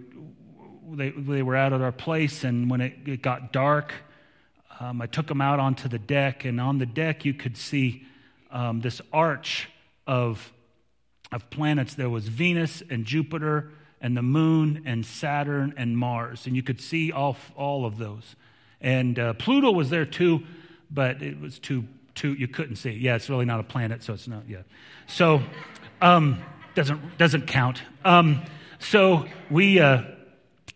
they, 0.93 1.11
they 1.11 1.43
were 1.43 1.57
out 1.57 1.73
at 1.73 1.81
our 1.81 1.93
place, 1.93 2.45
and 2.45 2.71
when 2.71 2.81
it, 2.81 2.95
it 3.05 3.21
got 3.21 3.53
dark, 3.53 3.93
um, 4.79 5.03
I 5.03 5.07
took 5.07 5.27
them 5.27 5.41
out 5.41 5.59
onto 5.59 5.88
the 5.88 5.99
deck, 5.99 6.45
and 6.45 6.61
on 6.61 6.79
the 6.79 6.87
deck 6.87 7.25
you 7.25 7.35
could 7.35 7.57
see 7.57 8.07
um, 8.53 8.81
this 8.81 9.01
arch 9.12 9.69
of 10.07 10.53
of 11.31 11.49
planets, 11.51 11.95
there 11.95 12.11
was 12.11 12.29
Venus 12.29 12.83
and 12.91 13.05
Jupiter 13.05 13.71
and 14.01 14.17
the 14.17 14.23
moon 14.23 14.83
and 14.87 15.05
Saturn 15.05 15.75
and 15.77 15.97
Mars. 15.97 16.47
And 16.47 16.57
you 16.57 16.62
could 16.62 16.81
see 16.81 17.12
all, 17.12 17.37
all 17.57 17.85
of 17.85 17.99
those. 17.99 18.37
And 18.81 19.19
uh, 19.19 19.35
Pluto 19.35 19.73
was 19.73 19.91
there 19.91 20.07
too, 20.07 20.45
but 20.91 21.23
it 21.23 21.41
was 21.41 21.59
too, 21.59 21.85
too, 22.14 22.35
you 22.35 22.49
couldn't 22.49 22.77
see. 22.77 22.91
Yeah, 22.91 23.17
it's 23.17 23.29
really 23.29 23.45
not 23.45 23.61
a 23.61 23.64
planet, 23.64 24.03
so 24.03 24.14
it's 24.14 24.29
not, 24.29 24.49
yeah. 24.49 24.62
So, 25.07 25.43
um, 26.01 26.43
doesn't, 26.75 27.19
doesn't 27.19 27.47
count. 27.47 27.83
Um, 28.05 28.43
so 28.79 29.27
we, 29.51 29.81
uh, 29.81 30.03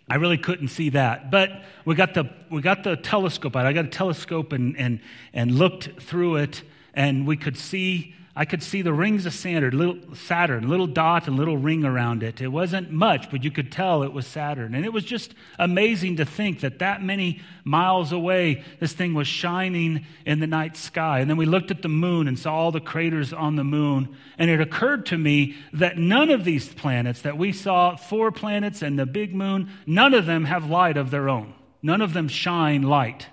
I 0.09 0.17
really 0.17 0.39
couldn't 0.39 0.69
see 0.69 0.91
that. 0.91 1.31
But 1.31 1.63
we 1.85 1.95
got 1.95 2.15
the, 2.15 2.25
we 2.51 2.61
got 2.61 2.83
the 2.83 2.97
telescope 2.97 3.57
out. 3.57 3.67
I 3.67 3.73
got 3.73 3.85
a 3.85 3.89
telescope 3.89 4.53
and, 4.53 4.77
and, 4.77 5.01
and 5.33 5.53
looked 5.53 6.03
through 6.03 6.37
it, 6.37 6.63
and 6.93 7.27
we 7.27 7.37
could 7.37 7.57
see 7.57 8.15
I 8.35 8.47
could 8.47 8.63
see 8.63 8.81
the 8.81 8.95
rings 8.95 9.27
of 9.27 9.35
Saturn, 9.35 9.77
little 9.77 9.99
Saturn, 10.15 10.67
little 10.67 10.87
dot 10.87 11.29
and 11.29 11.37
little 11.37 11.59
ring 11.59 11.85
around 11.85 12.23
it. 12.23 12.41
It 12.41 12.49
wasn't 12.49 12.91
much, 12.91 13.31
but 13.31 13.45
you 13.45 13.51
could 13.51 13.71
tell 13.71 14.03
it 14.03 14.13
was 14.13 14.27
Saturn. 14.27 14.75
And 14.75 14.87
it 14.87 14.93
was 14.93 15.05
just 15.05 15.35
amazing 15.59 16.17
to 16.17 16.25
think 16.25 16.61
that 16.61 16.79
that 16.79 17.03
many 17.03 17.43
miles 17.63 18.11
away, 18.11 18.65
this 18.81 18.95
thing 18.95 19.13
was 19.13 19.29
shining 19.29 20.07
in 20.25 20.41
the 20.41 20.47
night 20.47 20.79
sky. 20.79 21.21
And 21.21 21.29
then 21.29 21.37
we 21.37 21.45
looked 21.45 21.71
at 21.71 21.83
the 21.83 21.91
moon 21.91 22.27
and 22.27 22.39
saw 22.39 22.55
all 22.55 22.73
the 22.73 22.81
craters 22.81 23.35
on 23.35 23.57
the 23.57 23.65
moon. 23.65 24.17
And 24.39 24.51
it 24.51 24.63
occurred 24.63 25.05
to 25.07 25.19
me 25.19 25.55
that 25.75 25.99
none 25.99 26.31
of 26.31 26.45
these 26.45 26.73
planets 26.73 27.21
that 27.23 27.37
we 27.37 27.53
saw, 27.53 27.97
four 27.97 28.33
planets 28.33 28.81
and 28.81 28.99
the 28.99 29.05
big 29.05 29.35
moon, 29.35 29.71
none 29.85 30.15
of 30.15 30.25
them 30.25 30.47
have 30.47 30.71
light 30.71 30.97
of 30.97 31.11
their 31.11 31.29
own. 31.29 31.53
None 31.83 32.01
of 32.01 32.15
them 32.15 32.29
shine 32.29 32.81
light. 32.81 33.27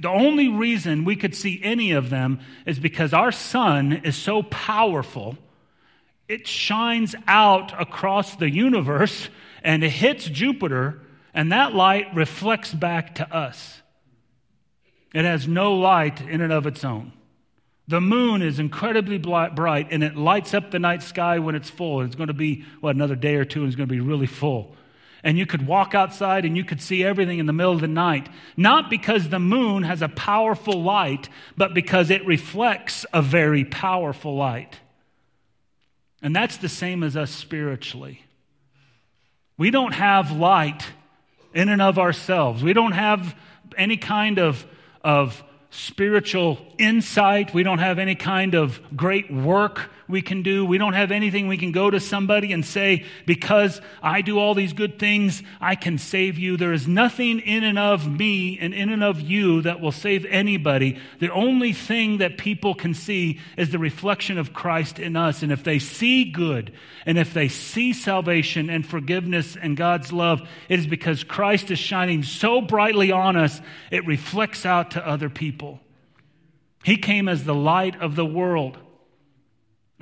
The 0.00 0.08
only 0.08 0.48
reason 0.48 1.04
we 1.04 1.16
could 1.16 1.34
see 1.34 1.60
any 1.62 1.92
of 1.92 2.10
them 2.10 2.40
is 2.66 2.78
because 2.78 3.12
our 3.12 3.32
sun 3.32 3.92
is 4.04 4.16
so 4.16 4.42
powerful, 4.42 5.36
it 6.28 6.46
shines 6.46 7.14
out 7.26 7.78
across 7.80 8.36
the 8.36 8.50
universe 8.50 9.28
and 9.62 9.84
it 9.84 9.90
hits 9.90 10.24
Jupiter, 10.26 11.00
and 11.34 11.52
that 11.52 11.74
light 11.74 12.14
reflects 12.14 12.74
back 12.74 13.16
to 13.16 13.34
us. 13.34 13.82
It 15.14 15.24
has 15.24 15.46
no 15.46 15.74
light 15.74 16.20
in 16.20 16.40
and 16.40 16.52
of 16.52 16.66
its 16.66 16.84
own. 16.84 17.12
The 17.88 18.00
moon 18.00 18.42
is 18.42 18.58
incredibly 18.58 19.18
bright 19.18 19.88
and 19.90 20.02
it 20.02 20.16
lights 20.16 20.54
up 20.54 20.70
the 20.70 20.78
night 20.78 21.02
sky 21.02 21.38
when 21.38 21.54
it's 21.54 21.68
full. 21.68 22.00
It's 22.02 22.14
going 22.14 22.28
to 22.28 22.34
be, 22.34 22.64
what, 22.80 22.94
another 22.94 23.16
day 23.16 23.34
or 23.34 23.44
two 23.44 23.60
and 23.60 23.68
it's 23.68 23.76
going 23.76 23.88
to 23.88 23.94
be 23.94 24.00
really 24.00 24.26
full. 24.26 24.74
And 25.24 25.38
you 25.38 25.46
could 25.46 25.66
walk 25.66 25.94
outside 25.94 26.44
and 26.44 26.56
you 26.56 26.64
could 26.64 26.80
see 26.80 27.04
everything 27.04 27.38
in 27.38 27.46
the 27.46 27.52
middle 27.52 27.72
of 27.72 27.80
the 27.80 27.88
night. 27.88 28.28
Not 28.56 28.90
because 28.90 29.28
the 29.28 29.38
moon 29.38 29.84
has 29.84 30.02
a 30.02 30.08
powerful 30.08 30.82
light, 30.82 31.28
but 31.56 31.74
because 31.74 32.10
it 32.10 32.26
reflects 32.26 33.06
a 33.12 33.22
very 33.22 33.64
powerful 33.64 34.34
light. 34.34 34.80
And 36.22 36.34
that's 36.34 36.56
the 36.56 36.68
same 36.68 37.02
as 37.02 37.16
us 37.16 37.30
spiritually. 37.30 38.24
We 39.56 39.70
don't 39.70 39.92
have 39.92 40.32
light 40.32 40.84
in 41.54 41.68
and 41.68 41.82
of 41.82 41.98
ourselves, 41.98 42.62
we 42.62 42.72
don't 42.72 42.92
have 42.92 43.36
any 43.76 43.96
kind 43.96 44.38
of, 44.38 44.66
of 45.04 45.42
spiritual 45.72 46.58
insight. 46.76 47.54
We 47.54 47.62
don't 47.62 47.78
have 47.78 47.98
any 47.98 48.14
kind 48.14 48.54
of 48.54 48.78
great 48.94 49.32
work 49.32 49.90
we 50.06 50.20
can 50.20 50.42
do. 50.42 50.66
We 50.66 50.76
don't 50.76 50.92
have 50.92 51.10
anything 51.10 51.48
we 51.48 51.56
can 51.56 51.72
go 51.72 51.90
to 51.90 51.98
somebody 51.98 52.52
and 52.52 52.64
say, 52.64 53.06
because 53.24 53.80
I 54.02 54.20
do 54.20 54.38
all 54.38 54.52
these 54.52 54.74
good 54.74 54.98
things, 54.98 55.42
I 55.60 55.74
can 55.74 55.96
save 55.96 56.38
you. 56.38 56.58
There 56.58 56.74
is 56.74 56.86
nothing 56.86 57.40
in 57.40 57.64
and 57.64 57.78
of 57.78 58.06
me 58.06 58.58
and 58.58 58.74
in 58.74 58.90
and 58.90 59.02
of 59.02 59.20
you 59.20 59.62
that 59.62 59.80
will 59.80 59.92
save 59.92 60.26
anybody. 60.26 60.98
The 61.20 61.32
only 61.32 61.72
thing 61.72 62.18
that 62.18 62.36
people 62.36 62.74
can 62.74 62.92
see 62.92 63.40
is 63.56 63.70
the 63.70 63.78
reflection 63.78 64.36
of 64.36 64.52
Christ 64.52 64.98
in 64.98 65.16
us. 65.16 65.42
And 65.42 65.50
if 65.50 65.64
they 65.64 65.78
see 65.78 66.30
good 66.30 66.72
and 67.06 67.16
if 67.16 67.32
they 67.32 67.48
see 67.48 67.94
salvation 67.94 68.68
and 68.68 68.86
forgiveness 68.86 69.56
and 69.56 69.76
God's 69.76 70.12
love, 70.12 70.46
it 70.68 70.78
is 70.78 70.86
because 70.86 71.24
Christ 71.24 71.70
is 71.70 71.78
shining 71.78 72.22
so 72.22 72.60
brightly 72.60 73.10
on 73.10 73.36
us, 73.36 73.60
it 73.90 74.06
reflects 74.06 74.66
out 74.66 74.90
to 74.92 75.06
other 75.06 75.30
people. 75.30 75.61
He 76.82 76.96
came 76.96 77.28
as 77.28 77.44
the 77.44 77.54
light 77.54 78.00
of 78.00 78.16
the 78.16 78.26
world 78.26 78.78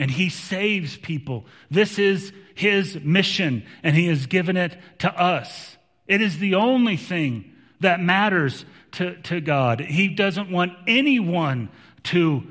and 0.00 0.10
he 0.10 0.30
saves 0.30 0.96
people. 0.96 1.44
This 1.70 1.98
is 1.98 2.32
his 2.54 2.98
mission, 3.00 3.66
and 3.82 3.94
he 3.94 4.06
has 4.06 4.26
given 4.26 4.56
it 4.56 4.76
to 5.00 5.12
us. 5.12 5.76
It 6.08 6.22
is 6.22 6.38
the 6.38 6.54
only 6.54 6.96
thing 6.96 7.52
that 7.80 8.00
matters 8.00 8.64
to, 8.92 9.20
to 9.22 9.42
God. 9.42 9.80
He 9.80 10.08
doesn't 10.08 10.50
want 10.50 10.72
anyone 10.86 11.68
to, 12.04 12.46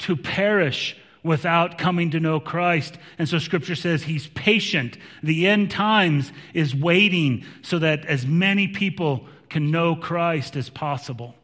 to 0.00 0.16
perish 0.16 0.96
without 1.22 1.78
coming 1.78 2.10
to 2.10 2.20
know 2.20 2.40
Christ. 2.40 2.98
And 3.18 3.28
so 3.28 3.38
scripture 3.38 3.76
says 3.76 4.02
he's 4.02 4.26
patient. 4.28 4.98
The 5.22 5.46
end 5.46 5.70
times 5.70 6.32
is 6.54 6.74
waiting 6.74 7.44
so 7.62 7.78
that 7.78 8.04
as 8.06 8.26
many 8.26 8.66
people 8.66 9.26
can 9.48 9.70
know 9.70 9.94
Christ 9.94 10.56
as 10.56 10.68
possible. 10.70 11.36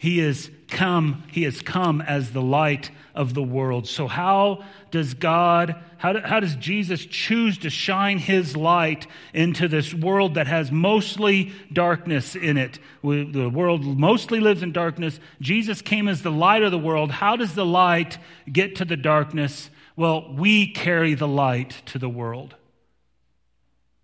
He 0.00 0.18
is 0.18 0.50
come, 0.68 1.24
he 1.30 1.42
has 1.42 1.60
come 1.60 2.00
as 2.00 2.30
the 2.30 2.40
light 2.40 2.90
of 3.14 3.34
the 3.34 3.42
world. 3.42 3.86
So 3.86 4.08
how 4.08 4.64
does 4.90 5.12
God, 5.12 5.74
how, 5.98 6.14
do, 6.14 6.20
how 6.20 6.40
does 6.40 6.56
Jesus 6.56 7.04
choose 7.04 7.58
to 7.58 7.68
shine 7.68 8.16
his 8.16 8.56
light 8.56 9.06
into 9.34 9.68
this 9.68 9.92
world 9.92 10.36
that 10.36 10.46
has 10.46 10.72
mostly 10.72 11.52
darkness 11.70 12.34
in 12.34 12.56
it? 12.56 12.78
The 13.02 13.50
world 13.52 13.84
mostly 13.84 14.40
lives 14.40 14.62
in 14.62 14.72
darkness. 14.72 15.20
Jesus 15.42 15.82
came 15.82 16.08
as 16.08 16.22
the 16.22 16.30
light 16.30 16.62
of 16.62 16.70
the 16.70 16.78
world. 16.78 17.10
How 17.10 17.36
does 17.36 17.54
the 17.54 17.66
light 17.66 18.16
get 18.50 18.76
to 18.76 18.86
the 18.86 18.96
darkness? 18.96 19.68
Well, 19.96 20.32
we 20.32 20.68
carry 20.68 21.12
the 21.12 21.28
light 21.28 21.82
to 21.86 21.98
the 21.98 22.08
world. 22.08 22.54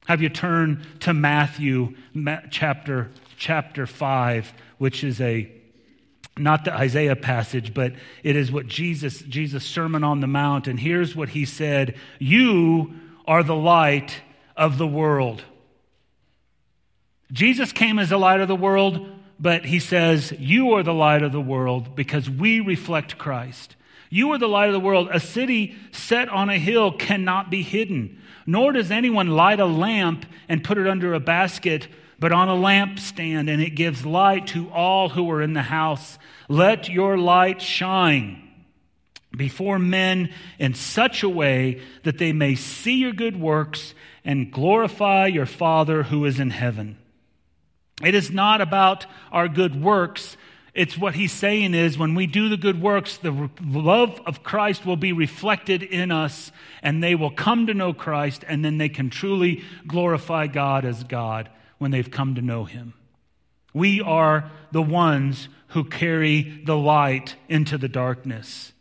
Have 0.08 0.20
you 0.20 0.28
turn 0.28 0.86
to 1.00 1.14
Matthew 1.14 1.94
chapter 2.50 3.10
chapter 3.38 3.86
5, 3.86 4.52
which 4.76 5.02
is 5.02 5.22
a 5.22 5.55
not 6.38 6.64
the 6.64 6.74
Isaiah 6.74 7.16
passage, 7.16 7.72
but 7.72 7.94
it 8.22 8.36
is 8.36 8.52
what 8.52 8.66
Jesus, 8.66 9.20
Jesus' 9.20 9.64
Sermon 9.64 10.04
on 10.04 10.20
the 10.20 10.26
Mount. 10.26 10.68
And 10.68 10.78
here's 10.78 11.16
what 11.16 11.30
he 11.30 11.44
said 11.44 11.96
You 12.18 12.94
are 13.26 13.42
the 13.42 13.56
light 13.56 14.20
of 14.56 14.78
the 14.78 14.86
world. 14.86 15.42
Jesus 17.32 17.72
came 17.72 17.98
as 17.98 18.10
the 18.10 18.18
light 18.18 18.40
of 18.40 18.48
the 18.48 18.54
world, 18.56 19.08
but 19.40 19.64
he 19.64 19.80
says, 19.80 20.32
You 20.38 20.72
are 20.74 20.82
the 20.82 20.94
light 20.94 21.22
of 21.22 21.32
the 21.32 21.40
world 21.40 21.96
because 21.96 22.28
we 22.28 22.60
reflect 22.60 23.18
Christ. 23.18 23.74
You 24.10 24.30
are 24.32 24.38
the 24.38 24.46
light 24.46 24.68
of 24.68 24.72
the 24.72 24.80
world. 24.80 25.08
A 25.12 25.18
city 25.18 25.74
set 25.90 26.28
on 26.28 26.48
a 26.48 26.58
hill 26.58 26.92
cannot 26.92 27.50
be 27.50 27.62
hidden, 27.62 28.22
nor 28.46 28.72
does 28.72 28.90
anyone 28.90 29.28
light 29.28 29.58
a 29.58 29.66
lamp 29.66 30.26
and 30.48 30.62
put 30.62 30.78
it 30.78 30.86
under 30.86 31.14
a 31.14 31.20
basket 31.20 31.88
but 32.18 32.32
on 32.32 32.48
a 32.48 32.54
lampstand, 32.54 33.50
and 33.50 33.60
it 33.60 33.74
gives 33.74 34.06
light 34.06 34.46
to 34.48 34.70
all 34.70 35.10
who 35.10 35.30
are 35.30 35.42
in 35.42 35.52
the 35.52 35.62
house. 35.62 36.18
Let 36.48 36.88
your 36.88 37.18
light 37.18 37.60
shine 37.60 38.42
before 39.36 39.78
men 39.78 40.32
in 40.58 40.74
such 40.74 41.22
a 41.22 41.28
way 41.28 41.80
that 42.04 42.18
they 42.18 42.32
may 42.32 42.54
see 42.54 42.94
your 42.94 43.12
good 43.12 43.38
works 43.38 43.94
and 44.24 44.50
glorify 44.50 45.26
your 45.26 45.46
Father 45.46 46.04
who 46.04 46.24
is 46.24 46.40
in 46.40 46.50
heaven. 46.50 46.96
It 48.02 48.14
is 48.14 48.30
not 48.30 48.60
about 48.60 49.06
our 49.30 49.48
good 49.48 49.80
works. 49.80 50.36
It's 50.74 50.96
what 50.96 51.14
he's 51.14 51.32
saying 51.32 51.74
is 51.74 51.98
when 51.98 52.14
we 52.14 52.26
do 52.26 52.48
the 52.48 52.56
good 52.56 52.80
works, 52.80 53.18
the 53.18 53.50
love 53.62 54.20
of 54.26 54.42
Christ 54.42 54.86
will 54.86 54.96
be 54.96 55.12
reflected 55.12 55.82
in 55.82 56.10
us, 56.10 56.50
and 56.82 57.02
they 57.02 57.14
will 57.14 57.30
come 57.30 57.66
to 57.66 57.74
know 57.74 57.92
Christ, 57.92 58.44
and 58.48 58.64
then 58.64 58.78
they 58.78 58.88
can 58.88 59.10
truly 59.10 59.62
glorify 59.86 60.46
God 60.46 60.86
as 60.86 61.04
God 61.04 61.50
when 61.78 61.90
they've 61.90 62.10
come 62.10 62.34
to 62.34 62.42
know 62.42 62.64
him. 62.64 62.94
We 63.74 64.00
are 64.00 64.50
the 64.72 64.82
ones 64.82 65.48
who 65.68 65.84
carry 65.84 66.62
the 66.64 66.76
light 66.76 67.36
into 67.48 67.76
the 67.76 67.88
darkness. 67.88 68.72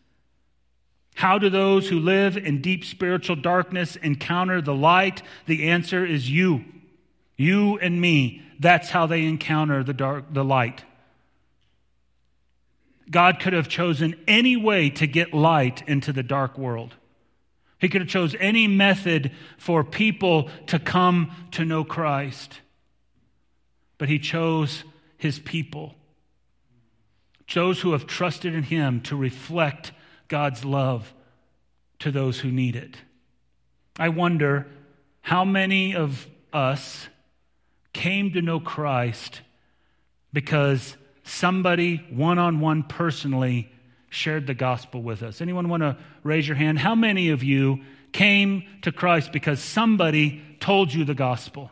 How 1.15 1.37
do 1.37 1.49
those 1.49 1.89
who 1.89 1.99
live 1.99 2.37
in 2.37 2.61
deep 2.61 2.85
spiritual 2.85 3.35
darkness 3.35 3.95
encounter 3.97 4.61
the 4.61 4.73
light? 4.73 5.21
The 5.47 5.69
answer 5.69 6.05
is 6.05 6.29
you. 6.29 6.63
You 7.37 7.77
and 7.79 7.99
me. 7.99 8.41
That's 8.59 8.89
how 8.89 9.05
they 9.07 9.25
encounter 9.25 9.83
the 9.83 9.93
dark 9.93 10.33
the 10.33 10.43
light. 10.43 10.83
God 13.09 13.39
could 13.39 13.53
have 13.53 13.67
chosen 13.67 14.15
any 14.27 14.55
way 14.55 14.89
to 14.91 15.07
get 15.07 15.33
light 15.33 15.83
into 15.87 16.11
the 16.11 16.23
dark 16.23 16.57
world. 16.57 16.95
He 17.79 17.89
could 17.89 18.01
have 18.01 18.09
chose 18.09 18.35
any 18.39 18.67
method 18.67 19.31
for 19.57 19.83
people 19.83 20.49
to 20.67 20.79
come 20.79 21.31
to 21.51 21.65
know 21.65 21.83
Christ 21.83 22.61
but 23.97 24.09
he 24.09 24.19
chose 24.19 24.83
his 25.17 25.39
people, 25.39 25.95
those 27.53 27.79
who 27.81 27.93
have 27.93 28.07
trusted 28.07 28.53
in 28.53 28.63
him 28.63 29.01
to 29.01 29.15
reflect 29.15 29.91
God's 30.27 30.65
love 30.65 31.13
to 31.99 32.11
those 32.11 32.39
who 32.39 32.51
need 32.51 32.75
it. 32.75 32.97
I 33.97 34.09
wonder 34.09 34.67
how 35.21 35.45
many 35.45 35.95
of 35.95 36.27
us 36.51 37.07
came 37.93 38.33
to 38.33 38.41
know 38.41 38.59
Christ 38.59 39.41
because 40.33 40.97
somebody 41.23 41.97
one 42.09 42.37
on 42.37 42.59
one 42.59 42.83
personally 42.83 43.71
shared 44.09 44.47
the 44.47 44.53
gospel 44.53 45.01
with 45.01 45.23
us. 45.23 45.41
Anyone 45.41 45.69
want 45.69 45.81
to 45.81 45.97
raise 46.23 46.47
your 46.47 46.57
hand? 46.57 46.79
How 46.79 46.95
many 46.95 47.29
of 47.29 47.43
you 47.43 47.81
came 48.11 48.63
to 48.81 48.91
Christ 48.91 49.31
because 49.31 49.59
somebody 49.59 50.41
told 50.59 50.93
you 50.93 51.05
the 51.05 51.13
gospel? 51.13 51.71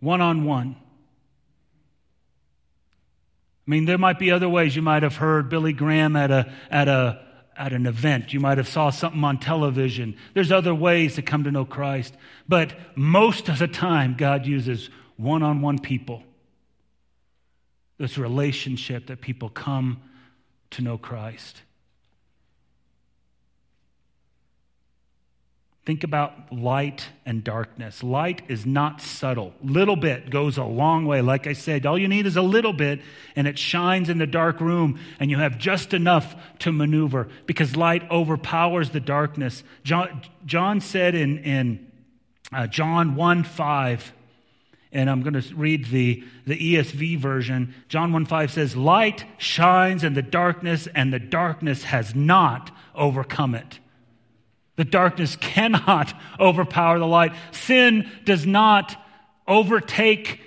One 0.00 0.20
on 0.20 0.44
one. 0.44 0.76
I 3.66 3.70
mean, 3.70 3.84
there 3.84 3.98
might 3.98 4.18
be 4.18 4.30
other 4.30 4.48
ways. 4.48 4.74
You 4.74 4.82
might 4.82 5.02
have 5.02 5.16
heard 5.16 5.50
Billy 5.50 5.74
Graham 5.74 6.16
at, 6.16 6.30
a, 6.30 6.50
at, 6.70 6.88
a, 6.88 7.20
at 7.54 7.74
an 7.74 7.86
event. 7.86 8.32
You 8.32 8.40
might 8.40 8.56
have 8.56 8.68
saw 8.68 8.88
something 8.88 9.22
on 9.22 9.38
television. 9.38 10.16
There's 10.32 10.50
other 10.50 10.74
ways 10.74 11.16
to 11.16 11.22
come 11.22 11.44
to 11.44 11.50
know 11.50 11.66
Christ. 11.66 12.14
But 12.48 12.74
most 12.96 13.50
of 13.50 13.58
the 13.58 13.68
time, 13.68 14.14
God 14.16 14.46
uses 14.46 14.88
one 15.16 15.42
on 15.42 15.60
one 15.60 15.78
people. 15.78 16.22
This 17.98 18.16
relationship 18.16 19.08
that 19.08 19.20
people 19.20 19.50
come 19.50 20.00
to 20.70 20.82
know 20.82 20.96
Christ. 20.96 21.60
Think 25.88 26.04
about 26.04 26.52
light 26.52 27.08
and 27.24 27.42
darkness. 27.42 28.02
Light 28.02 28.42
is 28.46 28.66
not 28.66 29.00
subtle. 29.00 29.54
Little 29.62 29.96
bit 29.96 30.28
goes 30.28 30.58
a 30.58 30.64
long 30.64 31.06
way. 31.06 31.22
Like 31.22 31.46
I 31.46 31.54
said, 31.54 31.86
all 31.86 31.98
you 31.98 32.08
need 32.08 32.26
is 32.26 32.36
a 32.36 32.42
little 32.42 32.74
bit, 32.74 33.00
and 33.34 33.48
it 33.48 33.58
shines 33.58 34.10
in 34.10 34.18
the 34.18 34.26
dark 34.26 34.60
room, 34.60 35.00
and 35.18 35.30
you 35.30 35.38
have 35.38 35.56
just 35.56 35.94
enough 35.94 36.36
to 36.58 36.72
maneuver 36.72 37.28
because 37.46 37.74
light 37.74 38.02
overpowers 38.10 38.90
the 38.90 39.00
darkness. 39.00 39.64
John, 39.82 40.20
John 40.44 40.82
said 40.82 41.14
in, 41.14 41.38
in 41.38 41.90
uh, 42.52 42.66
John 42.66 43.14
1 43.14 43.44
5, 43.44 44.12
And 44.92 45.08
I'm 45.08 45.22
going 45.22 45.40
to 45.40 45.54
read 45.54 45.86
the, 45.86 46.22
the 46.46 46.74
ESV 46.74 47.18
version. 47.18 47.74
John 47.88 48.12
1 48.12 48.26
5 48.26 48.50
says, 48.52 48.76
Light 48.76 49.24
shines 49.38 50.04
in 50.04 50.12
the 50.12 50.20
darkness, 50.20 50.86
and 50.94 51.14
the 51.14 51.18
darkness 51.18 51.84
has 51.84 52.14
not 52.14 52.70
overcome 52.94 53.54
it. 53.54 53.78
The 54.78 54.84
darkness 54.84 55.34
cannot 55.34 56.14
overpower 56.40 57.00
the 57.00 57.06
light. 57.06 57.32
Sin 57.50 58.08
does 58.24 58.46
not 58.46 58.96
overtake 59.46 60.40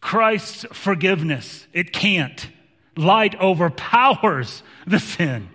Christ's 0.00 0.64
forgiveness. 0.72 1.66
It 1.74 1.92
can't. 1.92 2.48
Light 2.96 3.38
overpowers 3.38 4.62
the 4.86 4.98
sin. 4.98 5.50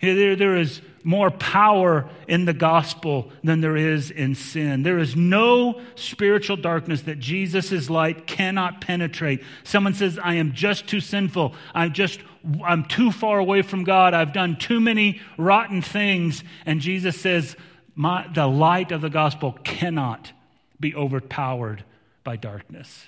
There, 0.00 0.34
there 0.34 0.56
is 0.56 0.82
more 1.04 1.30
power 1.30 2.10
in 2.26 2.44
the 2.44 2.52
gospel 2.52 3.30
than 3.44 3.60
there 3.60 3.76
is 3.76 4.10
in 4.10 4.34
sin. 4.34 4.82
There 4.82 4.98
is 4.98 5.14
no 5.14 5.80
spiritual 5.94 6.56
darkness 6.56 7.02
that 7.02 7.20
Jesus' 7.20 7.88
light 7.88 8.26
cannot 8.26 8.80
penetrate. 8.80 9.44
Someone 9.62 9.94
says, 9.94 10.18
I 10.20 10.34
am 10.34 10.54
just 10.54 10.88
too 10.88 10.98
sinful. 10.98 11.54
I'm 11.72 11.92
just, 11.92 12.18
I'm 12.64 12.84
too 12.84 13.10
far 13.10 13.38
away 13.38 13.62
from 13.62 13.84
God. 13.84 14.14
I've 14.14 14.32
done 14.32 14.56
too 14.56 14.80
many 14.80 15.20
rotten 15.36 15.82
things. 15.82 16.44
And 16.64 16.80
Jesus 16.80 17.20
says, 17.20 17.56
the 17.96 18.46
light 18.46 18.92
of 18.92 19.00
the 19.00 19.10
gospel 19.10 19.58
cannot 19.64 20.32
be 20.78 20.94
overpowered 20.94 21.84
by 22.22 22.36
darkness. 22.36 23.06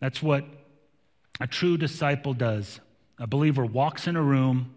That's 0.00 0.22
what 0.22 0.44
a 1.40 1.46
true 1.46 1.76
disciple 1.76 2.34
does. 2.34 2.80
A 3.18 3.26
believer 3.26 3.64
walks 3.64 4.06
in 4.06 4.16
a 4.16 4.22
room 4.22 4.74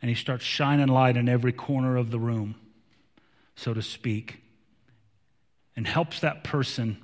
and 0.00 0.08
he 0.08 0.14
starts 0.14 0.44
shining 0.44 0.88
light 0.88 1.16
in 1.16 1.28
every 1.28 1.52
corner 1.52 1.96
of 1.96 2.10
the 2.10 2.18
room, 2.18 2.54
so 3.56 3.74
to 3.74 3.82
speak, 3.82 4.40
and 5.74 5.86
helps 5.86 6.20
that 6.20 6.44
person 6.44 6.98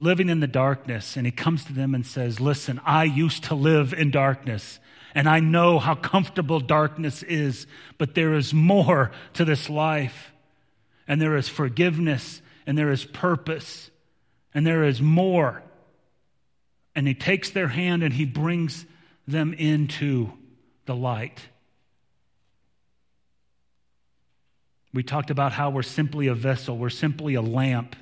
living 0.00 0.28
in 0.28 0.40
the 0.40 0.46
darkness. 0.46 1.16
And 1.16 1.26
he 1.26 1.32
comes 1.32 1.64
to 1.66 1.72
them 1.72 1.94
and 1.94 2.06
says, 2.06 2.40
Listen, 2.40 2.80
I 2.84 3.04
used 3.04 3.44
to 3.44 3.54
live 3.54 3.92
in 3.92 4.10
darkness. 4.10 4.78
And 5.14 5.28
I 5.28 5.40
know 5.40 5.78
how 5.78 5.94
comfortable 5.94 6.58
darkness 6.58 7.22
is, 7.22 7.66
but 7.98 8.14
there 8.14 8.34
is 8.34 8.52
more 8.52 9.12
to 9.34 9.44
this 9.44 9.70
life. 9.70 10.32
And 11.06 11.20
there 11.20 11.36
is 11.36 11.48
forgiveness, 11.48 12.40
and 12.66 12.76
there 12.76 12.90
is 12.90 13.04
purpose, 13.04 13.90
and 14.54 14.66
there 14.66 14.84
is 14.84 15.00
more 15.00 15.62
and 16.94 17.08
he 17.08 17.14
takes 17.14 17.50
their 17.50 17.68
hand 17.68 18.02
and 18.02 18.14
he 18.14 18.24
brings 18.24 18.86
them 19.26 19.52
into 19.54 20.32
the 20.86 20.94
light. 20.94 21.40
We 24.92 25.02
talked 25.02 25.30
about 25.30 25.52
how 25.52 25.70
we're 25.70 25.82
simply 25.82 26.28
a 26.28 26.34
vessel, 26.34 26.78
we're 26.78 26.90
simply 26.90 27.34
a 27.34 27.42
lamp, 27.42 27.96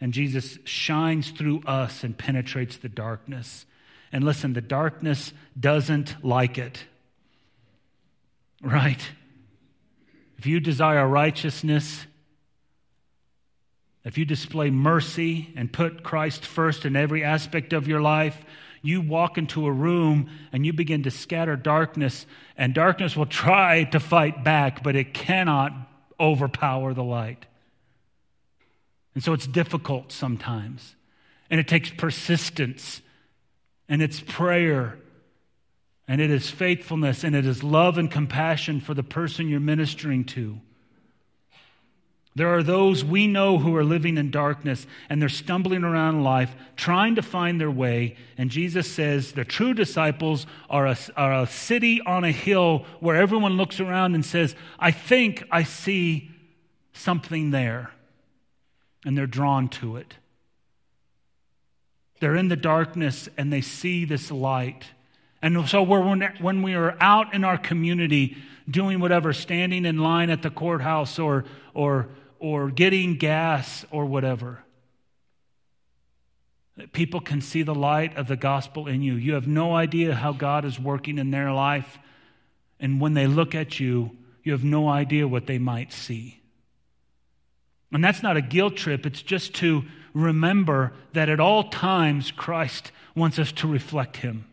and 0.00 0.12
Jesus 0.12 0.58
shines 0.64 1.30
through 1.30 1.62
us 1.66 2.04
and 2.04 2.16
penetrates 2.16 2.78
the 2.78 2.88
darkness. 2.88 3.66
And 4.12 4.24
listen, 4.24 4.54
the 4.54 4.60
darkness 4.60 5.32
doesn't 5.58 6.24
like 6.24 6.58
it. 6.58 6.84
Right? 8.62 9.00
If 10.38 10.46
you 10.46 10.58
desire 10.60 11.06
righteousness, 11.06 12.06
if 14.04 14.16
you 14.16 14.24
display 14.24 14.70
mercy 14.70 15.52
and 15.56 15.70
put 15.70 16.02
Christ 16.02 16.46
first 16.46 16.86
in 16.86 16.96
every 16.96 17.22
aspect 17.22 17.74
of 17.74 17.86
your 17.86 18.00
life, 18.00 18.42
you 18.82 19.02
walk 19.02 19.36
into 19.36 19.66
a 19.66 19.72
room 19.72 20.30
and 20.52 20.64
you 20.64 20.72
begin 20.72 21.02
to 21.02 21.10
scatter 21.10 21.56
darkness, 21.56 22.24
and 22.56 22.72
darkness 22.72 23.14
will 23.14 23.26
try 23.26 23.84
to 23.84 24.00
fight 24.00 24.42
back, 24.42 24.82
but 24.82 24.96
it 24.96 25.12
cannot 25.12 25.72
overpower 26.18 26.94
the 26.94 27.04
light. 27.04 27.44
And 29.14 29.22
so 29.22 29.32
it's 29.32 29.46
difficult 29.46 30.12
sometimes. 30.12 30.94
And 31.50 31.58
it 31.58 31.66
takes 31.66 31.90
persistence, 31.90 33.02
and 33.88 34.02
it's 34.02 34.20
prayer, 34.20 34.98
and 36.06 36.20
it 36.20 36.30
is 36.30 36.48
faithfulness, 36.48 37.24
and 37.24 37.34
it 37.34 37.44
is 37.44 37.64
love 37.64 37.98
and 37.98 38.10
compassion 38.10 38.80
for 38.80 38.94
the 38.94 39.02
person 39.02 39.48
you're 39.48 39.58
ministering 39.58 40.24
to. 40.26 40.60
There 42.36 42.54
are 42.54 42.62
those 42.62 43.04
we 43.04 43.26
know 43.26 43.58
who 43.58 43.74
are 43.76 43.84
living 43.84 44.16
in 44.16 44.30
darkness 44.30 44.86
and 45.08 45.20
they're 45.20 45.28
stumbling 45.28 45.82
around 45.82 46.22
life 46.22 46.54
trying 46.76 47.16
to 47.16 47.22
find 47.22 47.60
their 47.60 47.70
way. 47.70 48.16
And 48.38 48.50
Jesus 48.50 48.90
says 48.90 49.32
the 49.32 49.44
true 49.44 49.74
disciples 49.74 50.46
are 50.68 50.86
a, 50.86 50.96
are 51.16 51.42
a 51.42 51.46
city 51.48 52.00
on 52.00 52.22
a 52.22 52.30
hill 52.30 52.86
where 53.00 53.16
everyone 53.16 53.56
looks 53.56 53.80
around 53.80 54.14
and 54.14 54.24
says, 54.24 54.54
I 54.78 54.92
think 54.92 55.44
I 55.50 55.64
see 55.64 56.30
something 56.92 57.50
there. 57.50 57.90
And 59.04 59.16
they're 59.16 59.26
drawn 59.26 59.68
to 59.68 59.96
it. 59.96 60.14
They're 62.20 62.36
in 62.36 62.48
the 62.48 62.56
darkness 62.56 63.28
and 63.38 63.52
they 63.52 63.62
see 63.62 64.04
this 64.04 64.30
light. 64.30 64.84
And 65.40 65.66
so 65.68 65.82
when 65.82 66.62
we 66.62 66.74
are 66.74 66.96
out 67.00 67.32
in 67.32 67.44
our 67.44 67.56
community 67.56 68.36
doing 68.68 69.00
whatever, 69.00 69.32
standing 69.32 69.86
in 69.86 69.98
line 69.98 70.28
at 70.28 70.42
the 70.42 70.50
courthouse 70.50 71.18
or, 71.18 71.44
or 71.72 72.08
or 72.40 72.70
getting 72.70 73.16
gas 73.16 73.84
or 73.90 74.06
whatever. 74.06 74.64
People 76.92 77.20
can 77.20 77.42
see 77.42 77.62
the 77.62 77.74
light 77.74 78.16
of 78.16 78.26
the 78.26 78.36
gospel 78.36 78.88
in 78.88 79.02
you. 79.02 79.14
You 79.14 79.34
have 79.34 79.46
no 79.46 79.76
idea 79.76 80.14
how 80.14 80.32
God 80.32 80.64
is 80.64 80.80
working 80.80 81.18
in 81.18 81.30
their 81.30 81.52
life. 81.52 81.98
And 82.80 82.98
when 82.98 83.12
they 83.12 83.26
look 83.26 83.54
at 83.54 83.78
you, 83.78 84.16
you 84.42 84.52
have 84.52 84.64
no 84.64 84.88
idea 84.88 85.28
what 85.28 85.46
they 85.46 85.58
might 85.58 85.92
see. 85.92 86.39
And 87.92 88.04
that's 88.04 88.22
not 88.22 88.36
a 88.36 88.42
guilt 88.42 88.76
trip, 88.76 89.04
it's 89.04 89.22
just 89.22 89.54
to 89.56 89.84
remember 90.14 90.92
that 91.12 91.28
at 91.28 91.40
all 91.40 91.64
times 91.64 92.30
Christ 92.30 92.92
wants 93.14 93.38
us 93.38 93.52
to 93.52 93.68
reflect 93.68 94.18
Him 94.18 94.44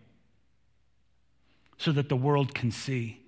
so 1.77 1.91
that 1.91 2.09
the 2.09 2.15
world 2.15 2.53
can 2.53 2.71
see. 2.71 3.19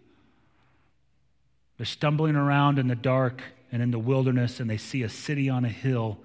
They're 1.78 1.86
stumbling 1.86 2.36
around 2.36 2.80
in 2.80 2.88
the 2.88 2.95
dark 2.95 3.41
and 3.72 3.82
in 3.82 3.91
the 3.91 4.00
wilderness, 4.00 4.60
and 4.60 4.69
they 4.69 4.78
see 4.78 5.04
a 5.04 5.10
city 5.10 5.50
on 5.50 5.63
a 5.63 5.69
hill, 5.69 6.17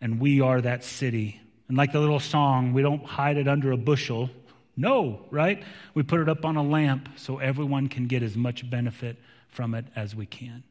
and 0.00 0.20
we 0.20 0.40
are 0.40 0.60
that 0.60 0.84
city. 0.84 1.40
And 1.68 1.76
like 1.76 1.92
the 1.92 2.00
little 2.00 2.20
song, 2.20 2.72
we 2.72 2.82
don't 2.82 3.04
hide 3.04 3.36
it 3.36 3.48
under 3.48 3.72
a 3.72 3.76
bushel. 3.76 4.30
No, 4.76 5.26
right? 5.30 5.62
We 5.94 6.04
put 6.04 6.20
it 6.20 6.28
up 6.28 6.44
on 6.44 6.56
a 6.56 6.62
lamp 6.62 7.08
so 7.16 7.38
everyone 7.38 7.88
can 7.88 8.06
get 8.06 8.22
as 8.22 8.36
much 8.36 8.68
benefit 8.70 9.18
from 9.48 9.74
it 9.74 9.84
as 9.96 10.14
we 10.14 10.26
can. 10.26 10.62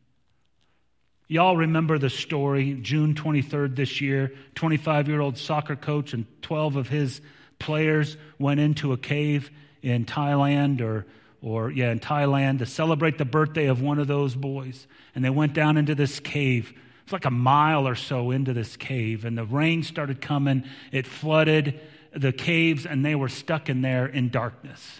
Y'all 1.31 1.55
remember 1.55 1.99
the 1.99 2.09
story, 2.09 2.73
June 2.81 3.13
23rd 3.13 3.75
this 3.75 4.01
year, 4.01 4.33
25 4.55 5.07
year 5.07 5.21
old 5.21 5.37
soccer 5.37 5.75
coach 5.75 6.13
and 6.13 6.25
12 6.41 6.75
of 6.75 6.89
his 6.89 7.21
players 7.59 8.17
went 8.39 8.59
into 8.59 8.93
a 8.93 8.97
cave 8.97 9.51
in 9.83 10.05
Thailand 10.05 10.81
or 10.81 11.05
or 11.41 11.69
yeah, 11.71 11.91
in 11.91 11.99
Thailand 11.99 12.59
to 12.59 12.65
celebrate 12.65 13.17
the 13.19 13.25
birthday 13.25 13.67
of 13.67 13.79
one 13.79 13.99
of 13.99 14.07
those 14.07 14.35
boys. 14.35 14.87
And 15.13 15.23
they 15.23 15.29
went 15.29 15.53
down 15.53 15.77
into 15.77 15.93
this 15.95 16.19
cave. 16.19 16.73
It's 17.03 17.13
like 17.13 17.25
a 17.25 17.31
mile 17.31 17.87
or 17.87 17.95
so 17.95 18.31
into 18.31 18.51
this 18.51 18.75
cave, 18.75 19.23
and 19.23 19.37
the 19.37 19.45
rain 19.45 19.83
started 19.83 20.19
coming. 20.21 20.65
It 20.91 21.07
flooded 21.07 21.79
the 22.11 22.33
caves, 22.33 22.85
and 22.85 23.05
they 23.05 23.15
were 23.15 23.29
stuck 23.29 23.69
in 23.69 23.81
there 23.81 24.05
in 24.05 24.29
darkness. 24.29 24.99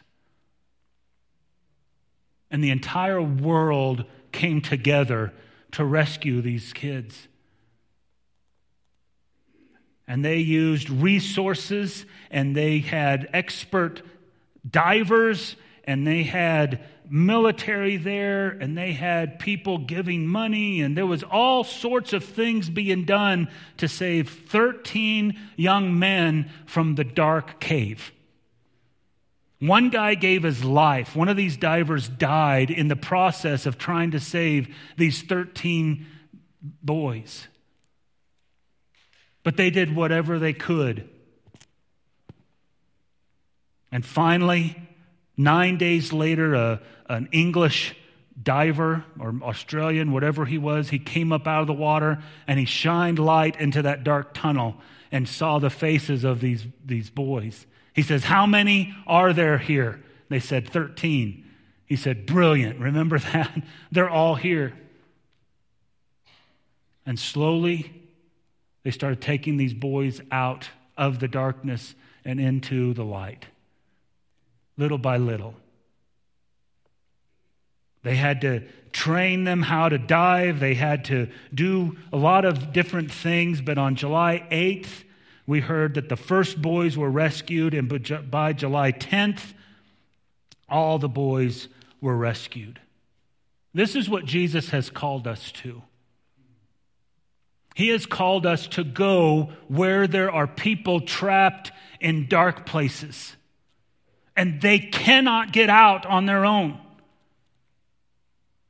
And 2.50 2.64
the 2.64 2.70
entire 2.70 3.22
world 3.22 4.06
came 4.32 4.62
together 4.62 5.34
to 5.72 5.86
rescue 5.86 6.42
these 6.42 6.74
kids. 6.74 7.28
And 10.08 10.26
they 10.26 10.38
used 10.38 10.90
resources, 10.90 12.06
and 12.32 12.56
they 12.56 12.80
had 12.80 13.30
expert 13.34 14.02
divers 14.70 15.56
and 15.90 16.06
they 16.06 16.24
had 16.24 16.84
military 17.10 17.98
there 17.98 18.50
and 18.50 18.78
they 18.78 18.92
had 18.92 19.40
people 19.40 19.80
giving 19.80 20.28
money 20.28 20.82
and 20.82 20.96
there 20.96 21.08
was 21.08 21.24
all 21.24 21.64
sorts 21.64 22.14
of 22.14 22.24
things 22.24 22.70
being 22.70 23.04
done 23.06 23.50
to 23.78 23.88
save 23.88 24.30
13 24.30 25.38
young 25.56 25.98
men 25.98 26.48
from 26.68 26.94
the 26.94 27.04
dark 27.04 27.60
cave 27.60 28.12
one 29.60 29.90
guy 29.90 30.16
gave 30.16 30.44
his 30.44 30.64
life. 30.64 31.16
One 31.16 31.30
of 31.30 31.38
these 31.38 31.58
divers 31.58 32.08
died 32.08 32.72
in 32.72 32.88
the 32.88 32.96
process 32.96 33.66
of 33.66 33.78
trying 33.78 34.12
to 34.12 34.20
save 34.20 34.74
these 34.98 35.22
13 35.22 36.06
boys. 36.82 37.48
But 39.44 39.58
they 39.58 39.70
did 39.70 39.96
whatever 39.96 40.40
they 40.40 40.54
could. 40.54 41.10
And 43.92 44.06
finally 44.06 44.76
Nine 45.40 45.78
days 45.78 46.12
later, 46.12 46.54
a, 46.54 46.82
an 47.08 47.30
English 47.32 47.96
diver 48.44 49.06
or 49.18 49.34
Australian, 49.42 50.12
whatever 50.12 50.44
he 50.44 50.58
was, 50.58 50.90
he 50.90 51.00
came 51.00 51.32
up 51.32 51.48
out 51.48 51.62
of 51.62 51.68
the 51.68 51.72
water 51.72 52.22
and 52.46 52.60
he 52.60 52.66
shined 52.66 53.20
light 53.20 53.58
into 53.58 53.82
that 53.84 54.04
dark 54.04 54.34
tunnel 54.34 54.76
and 55.14 55.30
saw 55.30 55.58
the 55.58 55.70
faces 55.70 56.26
of 56.26 56.42
these, 56.42 56.66
these 56.84 57.10
boys. 57.10 57.66
He 58.00 58.04
says, 58.04 58.24
How 58.24 58.46
many 58.46 58.96
are 59.08 59.34
there 59.34 59.58
here? 59.58 60.02
They 60.30 60.40
said, 60.40 60.70
13. 60.70 61.44
He 61.86 61.98
said, 61.98 62.26
Brilliant. 62.26 62.80
Remember 62.80 63.20
that? 63.34 63.62
They're 63.92 64.10
all 64.10 64.36
here. 64.36 64.72
And 67.06 67.20
slowly, 67.20 67.92
they 68.84 68.92
started 68.92 69.20
taking 69.20 69.58
these 69.58 69.74
boys 69.74 70.22
out 70.32 70.70
of 70.98 71.20
the 71.20 71.28
darkness 71.28 71.94
and 72.24 72.40
into 72.40 72.94
the 72.94 73.04
light, 73.04 73.48
little 74.78 74.98
by 74.98 75.18
little. 75.18 75.56
They 78.04 78.16
had 78.16 78.40
to 78.42 78.62
train 78.94 79.44
them 79.44 79.62
how 79.62 79.90
to 79.90 79.98
dive. 79.98 80.62
They 80.62 80.76
had 80.76 81.04
to 81.06 81.28
do 81.54 81.98
a 82.14 82.18
lot 82.18 82.46
of 82.46 82.72
different 82.72 83.12
things. 83.12 83.60
But 83.60 83.78
on 83.78 83.96
July 83.96 84.48
8th, 84.50 85.04
we 85.50 85.62
heard 85.62 85.96
that 85.96 86.10
the 86.10 86.16
first 86.16 86.62
boys 86.62 86.96
were 86.96 87.10
rescued, 87.10 87.74
and 87.74 88.30
by 88.30 88.54
July 88.54 88.92
10th, 88.92 89.42
all 90.70 91.00
the 91.00 91.10
boys 91.10 91.68
were 92.00 92.16
rescued. 92.16 92.80
This 93.74 93.96
is 93.96 94.08
what 94.08 94.26
Jesus 94.26 94.70
has 94.70 94.92
called 94.92 95.26
us 95.26 95.52
to. 95.54 95.82
He 97.74 97.88
has 97.88 98.06
called 98.06 98.46
us 98.46 98.68
to 98.68 98.84
go 98.84 99.50
where 99.68 100.06
there 100.06 100.32
are 100.32 100.46
people 100.46 101.02
trapped 101.02 101.72
in 102.00 102.28
dark 102.28 102.68
places, 102.68 103.36
and 104.36 104.62
they 104.62 104.78
cannot 104.78 105.52
get 105.52 105.72
out 105.72 106.06
on 106.06 106.28
their 106.28 106.46
own. 106.46 106.80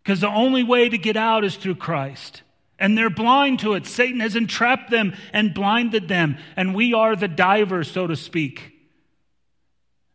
Because 0.02 0.22
the 0.22 0.30
only 0.30 0.64
way 0.64 0.88
to 0.88 0.98
get 0.98 1.18
out 1.18 1.44
is 1.44 1.58
through 1.58 1.76
Christ. 1.76 2.42
And 2.80 2.98
they're 2.98 3.10
blind 3.10 3.60
to 3.60 3.74
it. 3.74 3.86
Satan 3.86 4.22
has 4.22 4.36
entrapped 4.36 4.90
them 4.90 5.14
and 5.34 5.54
blinded 5.54 6.08
them. 6.08 6.38
And 6.56 6.74
we 6.74 6.94
are 6.94 7.16
the 7.16 7.28
divers, 7.28 7.92
so 7.92 8.08
to 8.08 8.16
speak. 8.16 8.74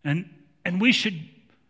And, 0.03 0.29
and 0.65 0.81
we 0.81 0.93
should 0.93 1.21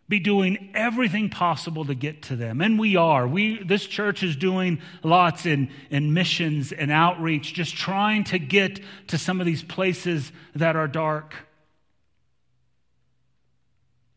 be 0.07 0.19
doing 0.19 0.69
everything 0.73 1.29
possible 1.29 1.85
to 1.85 1.95
get 1.95 2.23
to 2.23 2.35
them. 2.35 2.61
And 2.61 2.79
we 2.79 2.95
are. 2.95 3.27
We, 3.27 3.63
this 3.63 3.85
church 3.85 4.23
is 4.23 4.35
doing 4.35 4.79
lots 5.03 5.45
in, 5.45 5.69
in 5.89 6.13
missions 6.13 6.71
and 6.71 6.91
outreach, 6.91 7.53
just 7.53 7.75
trying 7.75 8.23
to 8.25 8.39
get 8.39 8.79
to 9.07 9.17
some 9.17 9.39
of 9.39 9.45
these 9.45 9.63
places 9.63 10.31
that 10.55 10.75
are 10.75 10.87
dark. 10.87 11.33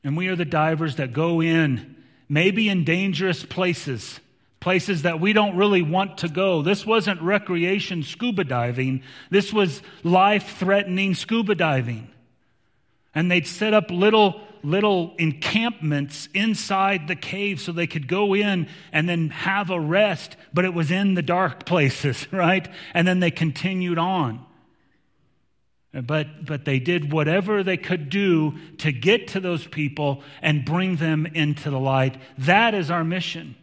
And 0.05 0.17
we 0.17 0.29
are 0.29 0.37
the 0.37 0.45
divers 0.45 0.97
that 0.97 1.13
go 1.13 1.41
in 1.41 1.97
maybe 2.29 2.69
in 2.69 2.85
dangerous 2.85 3.45
places, 3.45 4.21
places 4.61 5.03
that 5.03 5.21
we 5.21 5.33
don't 5.33 5.57
really 5.57 5.83
want 5.83 6.19
to 6.19 6.29
go. 6.29 6.63
This 6.63 6.85
wasn't 6.85 7.23
recreation 7.23 8.03
scuba 8.03 8.45
diving, 8.45 9.03
this 9.31 9.53
was 9.53 9.83
life 10.03 10.59
threatening 10.59 11.15
scuba 11.15 11.55
diving. 11.55 12.09
And 13.15 13.31
they'd 13.31 13.47
set 13.47 13.75
up 13.75 13.91
little 13.91 14.41
little 14.63 15.15
encampments 15.19 16.29
inside 16.35 17.07
the 17.07 17.17
cave 17.17 17.61
so 17.61 17.73
they 17.73 17.87
could 17.87 18.09
go 18.09 18.35
in 18.35 18.69
and 18.93 19.09
then 19.09 19.31
have 19.31 19.71
a 19.71 19.81
rest, 19.81 20.37
but 20.53 20.65
it 20.65 20.75
was 20.75 20.91
in 20.91 21.15
the 21.15 21.23
dark 21.23 21.65
places, 21.67 22.27
right? 22.33 22.69
And 22.95 23.07
then 23.07 23.21
they 23.21 23.31
continued 23.31 23.99
on. 23.99 24.45
But, 25.93 26.45
but 26.45 26.65
they 26.65 26.79
did 26.79 27.13
whatever 27.13 27.63
they 27.63 27.79
could 27.79 28.11
do 28.11 28.59
to 28.79 28.93
get 28.93 29.29
to 29.29 29.41
those 29.41 29.67
people 29.67 30.23
and 30.43 30.65
bring 30.65 30.97
them 30.97 31.27
into 31.27 31.71
the 31.71 31.81
light. 31.81 32.17
That 32.37 32.75
is 32.75 32.91
our 32.91 33.05
mission. 33.05 33.57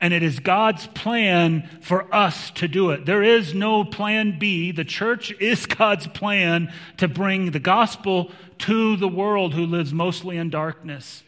And 0.00 0.12
it 0.12 0.22
is 0.22 0.40
God's 0.40 0.86
plan 0.88 1.68
for 1.80 2.14
us 2.14 2.50
to 2.52 2.68
do 2.68 2.90
it. 2.90 3.06
There 3.06 3.22
is 3.22 3.54
no 3.54 3.82
plan 3.82 4.38
B. 4.38 4.70
The 4.70 4.84
church 4.84 5.32
is 5.40 5.64
God's 5.64 6.06
plan 6.06 6.72
to 6.98 7.08
bring 7.08 7.50
the 7.50 7.58
gospel 7.58 8.30
to 8.58 8.96
the 8.96 9.08
world 9.08 9.54
who 9.54 9.64
lives 9.64 9.92
mostly 9.92 10.36
in 10.36 10.50
darkness. 10.50 11.22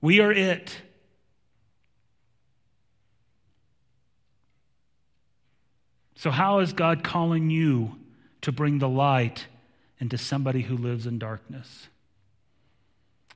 We 0.00 0.20
are 0.20 0.32
it. 0.32 0.76
So, 6.14 6.30
how 6.30 6.60
is 6.60 6.72
God 6.72 7.02
calling 7.02 7.50
you 7.50 7.96
to 8.42 8.52
bring 8.52 8.78
the 8.78 8.88
light 8.88 9.46
into 10.00 10.16
somebody 10.16 10.62
who 10.62 10.76
lives 10.76 11.06
in 11.06 11.18
darkness. 11.18 11.88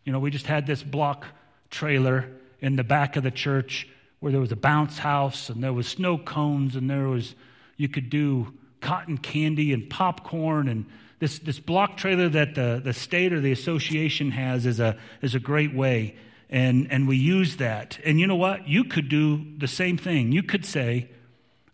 You 0.05 0.13
know, 0.13 0.19
we 0.19 0.31
just 0.31 0.47
had 0.47 0.67
this 0.67 0.83
block 0.83 1.27
trailer 1.71 2.29
in 2.61 2.77
the 2.77 2.85
back 2.85 3.17
of 3.17 3.23
the 3.23 3.31
church 3.31 3.87
where 4.21 4.33
there 4.33 4.41
was 4.41 4.53
a 4.53 4.57
bounce 4.57 4.99
house 4.99 5.51
and 5.51 5.63
there 5.63 5.73
was 5.73 5.87
snow 5.87 6.19
cones 6.19 6.77
and 6.77 6.89
there 6.89 7.09
was 7.09 7.35
you 7.77 7.89
could 7.89 8.11
do 8.11 8.53
cotton 8.81 9.19
candy 9.19 9.73
and 9.73 9.89
popcorn. 9.89 10.69
And 10.69 10.87
this, 11.19 11.39
this 11.39 11.59
block 11.59 11.97
trailer 11.97 12.29
that 12.29 12.55
the, 12.55 12.81
the 12.85 12.93
state 12.93 13.33
or 13.33 13.41
the 13.41 13.53
association 13.53 14.31
has 14.31 14.67
is 14.67 14.79
a, 14.79 14.97
is 15.23 15.35
a 15.35 15.41
great 15.41 15.75
way. 15.75 16.17
And, 16.51 16.93
and 16.93 17.09
we 17.09 17.17
use 17.17 17.57
that. 17.57 17.99
And 18.05 18.21
you 18.21 18.27
know 18.27 18.37
what? 18.37 18.69
You 18.69 18.85
could 18.85 19.09
do 19.09 19.45
the 19.59 19.67
same 19.67 19.97
thing. 19.97 20.33
You 20.33 20.43
could 20.43 20.65
say 20.65 21.09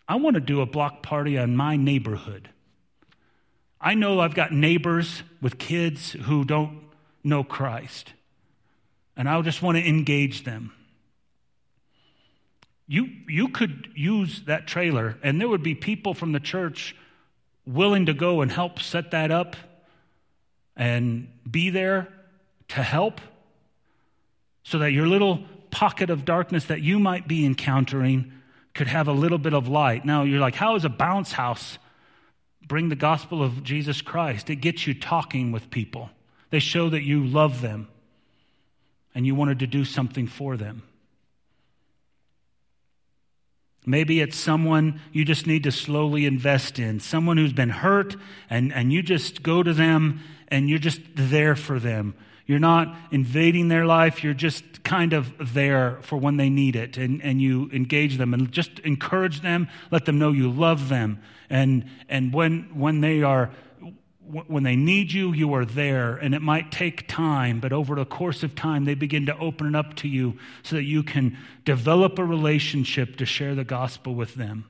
i 0.09 0.17
want 0.17 0.35
to 0.35 0.41
do 0.41 0.61
a 0.61 0.67
block 0.67 1.05
party 1.05 1.39
on 1.39 1.55
my 1.55 1.77
neighborhood. 1.77 2.51
I 3.81 3.95
know 3.95 4.19
I've 4.19 4.35
got 4.35 4.53
neighbors 4.53 5.23
with 5.41 5.57
kids 5.57 6.11
who 6.11 6.45
don't 6.45 6.81
know 7.23 7.45
Christ, 7.45 8.13
and 9.17 9.29
I 9.29 9.41
just 9.43 9.63
want 9.63 9.79
to 9.79 9.89
engage 9.89 10.43
them. 10.43 10.73
You, 12.91 13.09
you 13.29 13.49
could 13.49 13.89
use 13.95 14.43
that 14.47 14.67
trailer, 14.67 15.17
and 15.23 15.41
there 15.41 15.49
would 15.49 15.63
be 15.63 15.77
people 15.77 16.13
from 16.13 16.33
the 16.33 16.41
church 16.41 16.97
willing 17.65 18.07
to 18.07 18.13
go 18.13 18.41
and 18.41 18.51
help 18.51 18.81
set 18.81 19.13
that 19.13 19.31
up 19.31 19.55
and 20.77 21.29
be 21.49 21.71
there 21.71 22.09
to 22.69 22.83
help 22.83 23.21
so 24.65 24.81
that 24.81 24.91
your 24.91 25.07
little 25.07 25.45
pocket 25.71 26.11
of 26.11 26.25
darkness 26.25 26.65
that 26.65 26.81
you 26.81 26.99
might 26.99 27.29
be 27.29 27.47
encountering 27.47 28.33
could 28.75 28.89
have 28.89 29.07
a 29.07 29.13
little 29.13 29.39
bit 29.39 29.55
of 29.55 29.69
light. 29.69 30.05
Now, 30.05 30.25
you're 30.25 30.41
like, 30.41 30.57
how 30.57 30.75
is 30.75 30.85
a 30.85 30.89
bounce 30.89 31.31
house 31.31 31.79
bring 32.71 32.89
the 32.89 32.97
gospel 32.97 33.43
of 33.43 33.65
Jesus 33.65 34.01
Christ. 34.01 34.49
It 34.49 34.57
gets 34.57 34.87
you 34.87 34.95
talking 34.95 35.51
with 35.51 35.71
people. 35.71 36.09
They 36.51 36.61
show 36.61 36.89
that 36.91 37.03
you 37.03 37.25
love 37.25 37.61
them 37.61 37.89
and 39.13 39.27
you 39.27 39.35
wanted 39.35 39.59
to 39.59 39.67
do 39.67 39.85
something 39.85 40.29
for 40.29 40.57
them. 40.57 40.85
Maybe 43.87 44.21
it's 44.21 44.37
someone 44.37 45.01
you 45.13 45.25
just 45.25 45.47
need 45.47 45.65
to 45.65 45.73
slowly 45.73 46.27
invest 46.27 46.79
in, 46.79 47.01
someone 47.01 47.39
who's 47.39 47.53
been 47.53 47.71
hurt, 47.71 48.17
and, 48.51 48.73
and 48.73 48.93
you 48.93 49.03
just 49.03 49.43
go 49.43 49.63
to 49.63 49.73
them 49.73 50.21
and 50.49 50.69
you're 50.69 50.79
just 50.79 51.01
there 51.15 51.57
for 51.57 51.79
them. 51.79 52.15
You're 52.47 52.59
not 52.59 52.95
invading 53.11 53.69
their 53.69 53.87
life, 53.87 54.25
you're 54.25 54.35
just 54.35 54.83
kind 54.83 55.13
of 55.13 55.55
there 55.55 55.99
for 56.03 56.17
when 56.19 56.37
they 56.37 56.51
need 56.51 56.75
it, 56.75 56.97
and, 56.97 57.23
and 57.23 57.41
you 57.41 57.71
engage 57.73 58.19
them 58.19 58.35
and 58.35 58.51
just 58.51 58.81
encourage 58.81 59.41
them, 59.41 59.69
let 59.91 60.05
them 60.05 60.19
know 60.19 60.33
you 60.33 60.51
love 60.51 60.89
them. 60.89 61.23
And, 61.49 61.89
and 62.09 62.35
when, 62.35 62.71
when 62.75 63.01
they 63.01 63.23
are 63.23 63.51
when 64.23 64.63
they 64.63 64.77
need 64.77 65.13
you, 65.13 65.33
you 65.33 65.55
are 65.55 65.65
there, 65.65 66.17
and 66.17 66.35
it 66.35 66.43
might 66.43 66.71
take 66.71 67.09
time, 67.09 67.59
but 67.59 67.73
over 67.73 67.97
the 67.97 68.05
course 68.05 68.43
of 68.43 68.55
time, 68.55 68.85
they 68.85 68.95
begin 68.95 69.27
to 69.27 69.37
open 69.39 69.67
it 69.67 69.75
up 69.75 69.95
to 69.97 70.09
you 70.09 70.39
so 70.63 70.77
that 70.77 70.85
you 70.85 71.03
can 71.03 71.37
develop 71.65 72.19
a 72.19 72.25
relationship 72.25 73.17
to 73.17 73.27
share 73.27 73.55
the 73.55 73.65
gospel 73.65 74.15
with 74.15 74.35
them. 74.35 74.67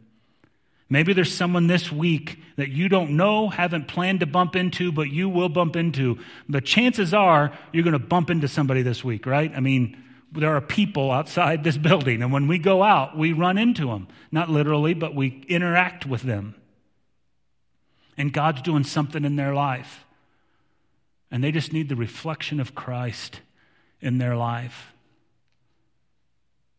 Maybe 0.89 1.13
there's 1.13 1.33
someone 1.33 1.69
this 1.69 1.93
week 1.93 2.41
that 2.57 2.71
you 2.71 2.89
don't 2.89 3.17
know, 3.17 3.49
haven't 3.49 3.87
planned 3.87 4.21
to 4.21 4.27
bump 4.27 4.57
into, 4.57 4.91
but 4.91 5.09
you 5.09 5.29
will 5.29 5.49
bump 5.49 5.77
into. 5.77 6.19
The 6.49 6.61
chances 6.61 7.15
are 7.15 7.57
you're 7.73 7.85
going 7.85 7.93
to 7.93 8.01
bump 8.01 8.29
into 8.29 8.49
somebody 8.49 8.83
this 8.83 9.05
week, 9.05 9.25
right? 9.25 9.53
I 9.55 9.61
mean, 9.61 10.03
there 10.33 10.57
are 10.57 10.61
people 10.61 11.13
outside 11.13 11.63
this 11.63 11.77
building, 11.89 12.23
and 12.23 12.33
when 12.33 12.49
we 12.49 12.59
go 12.59 12.83
out, 12.83 13.17
we 13.17 13.33
run 13.33 13.59
into 13.59 13.87
them. 13.87 14.09
Not 14.33 14.49
literally, 14.49 14.95
but 14.95 15.15
we 15.15 15.45
interact 15.49 16.07
with 16.07 16.23
them. 16.23 16.57
And 18.17 18.33
God's 18.33 18.63
doing 18.63 18.85
something 18.85 19.25
in 19.25 19.37
their 19.37 19.55
life. 19.55 20.05
And 21.31 21.43
they 21.43 21.53
just 21.53 21.73
need 21.73 21.89
the 21.89 21.97
reflection 21.97 22.61
of 22.61 22.75
Christ 22.75 23.41
in 24.01 24.19
their 24.19 24.37
life 24.37 24.93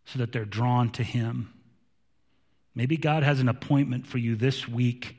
so 0.05 0.19
that 0.19 0.31
they're 0.31 0.45
drawn 0.45 0.89
to 0.91 1.03
Him. 1.03 1.53
Maybe 2.75 2.97
God 2.97 3.23
has 3.23 3.39
an 3.39 3.49
appointment 3.49 4.07
for 4.07 4.17
you 4.17 4.35
this 4.35 4.67
week 4.67 5.17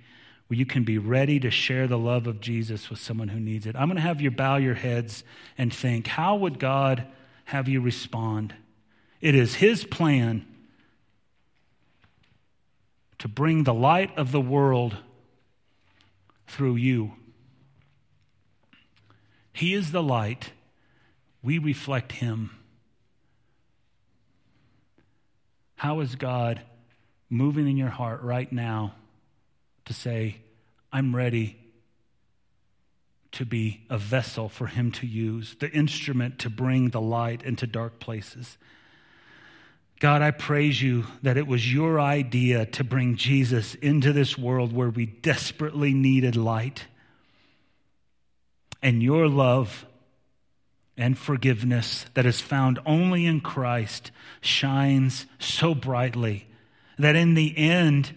where 0.49 0.59
you 0.59 0.67
can 0.67 0.85
be 0.85 0.99
ready 0.99 1.41
to 1.41 1.51
share 1.51 1.87
the 1.87 1.99
love 1.99 2.27
of 2.27 2.41
Jesus 2.41 2.91
with 2.91 2.99
someone 2.99 3.29
who 3.29 3.41
needs 3.41 3.67
it. 3.67 3.75
I'm 3.75 3.89
going 3.89 3.97
to 3.97 4.03
have 4.03 4.21
you 4.21 4.31
bow 4.31 4.57
your 4.57 4.75
heads 4.75 5.25
and 5.57 5.73
think 5.73 6.07
how 6.07 6.37
would 6.37 6.59
God 6.59 7.07
have 7.47 7.69
you 7.69 7.81
respond? 7.81 8.55
It 9.21 9.35
is 9.35 9.55
His 9.55 9.85
plan 9.85 10.47
to 13.19 13.29
bring 13.29 13.65
the 13.65 13.75
light 13.75 14.17
of 14.19 14.33
the 14.33 14.41
world 14.41 14.97
through 16.53 16.77
you. 16.77 17.13
He 19.53 19.75
is 19.75 19.93
the 19.93 20.03
light, 20.03 20.53
we 21.43 21.59
reflect 21.59 22.13
Him. 22.13 22.51
How 25.77 26.01
is 26.01 26.15
God? 26.15 26.63
moving 27.33 27.67
in 27.67 27.79
your 27.79 27.89
heart 27.89 28.21
right 28.23 28.53
now 28.53 28.95
to 29.87 29.95
say, 29.95 30.37
I'm 30.93 31.17
ready 31.17 31.57
to 33.33 33.47
be 33.47 33.87
a 33.89 33.97
vessel 33.97 34.51
for 34.51 34.67
Him 34.67 34.93
to 34.93 35.07
use, 35.07 35.57
the 35.59 35.71
instrument 35.71 36.39
to 36.41 36.51
bring 36.51 36.91
the 36.91 37.01
light 37.01 37.43
into 37.43 37.67
dark 37.67 37.99
places. 37.99 38.59
God, 40.03 40.21
I 40.21 40.33
praise 40.33 40.83
you 40.83 41.05
that 41.23 41.37
it 41.37 41.47
was 41.47 41.73
your 41.73 42.01
idea 42.01 42.67
to 42.67 42.83
bring 42.83 43.15
Jesus 43.15 43.77
into 43.77 44.13
this 44.13 44.37
world 44.37 44.73
where 44.73 44.91
we 44.91 45.07
desperately 45.07 45.95
needed 45.95 46.35
light. 46.35 46.87
And 48.83 49.01
your 49.01 49.29
love 49.29 49.87
and 50.97 51.17
forgiveness 51.17 52.05
that 52.15 52.27
is 52.27 52.41
found 52.41 52.81
only 52.85 53.27
in 53.27 53.43
Christ 53.43 54.11
shines 54.41 55.27
so 55.39 55.73
brightly 55.73 56.49
that 56.99 57.15
in 57.15 57.35
the 57.35 57.57
end, 57.57 58.13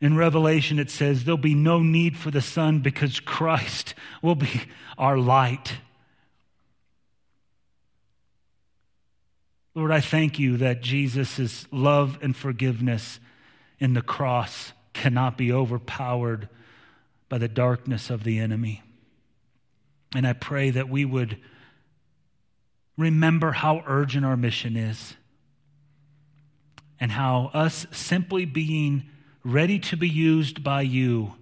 in 0.00 0.16
Revelation, 0.16 0.78
it 0.78 0.88
says 0.88 1.24
there'll 1.24 1.36
be 1.36 1.56
no 1.56 1.82
need 1.82 2.16
for 2.16 2.30
the 2.30 2.42
sun 2.42 2.78
because 2.78 3.18
Christ 3.18 3.92
will 4.22 4.36
be 4.36 4.62
our 4.96 5.18
light. 5.18 5.78
Lord, 9.74 9.90
I 9.90 10.00
thank 10.00 10.38
you 10.38 10.56
that 10.58 10.82
Jesus' 10.82 11.66
love 11.70 12.18
and 12.20 12.34
forgiveness 12.36 13.20
in 13.78 13.94
the 13.94 14.02
cross 14.02 14.72
cannot 14.92 15.38
be 15.38 15.52
overpowered 15.52 16.48
by 17.28 17.38
the 17.38 17.48
darkness 17.48 18.10
of 18.10 18.24
the 18.24 18.38
enemy. 18.38 18.82
And 20.14 20.26
I 20.26 20.32
pray 20.32 20.70
that 20.70 20.88
we 20.88 21.04
would 21.04 21.38
remember 22.96 23.52
how 23.52 23.82
urgent 23.86 24.24
our 24.24 24.36
mission 24.36 24.76
is 24.76 25.14
and 26.98 27.12
how 27.12 27.50
us 27.54 27.86
simply 27.92 28.44
being 28.44 29.08
ready 29.44 29.78
to 29.78 29.96
be 29.96 30.08
used 30.08 30.64
by 30.64 30.82
you, 30.82 31.34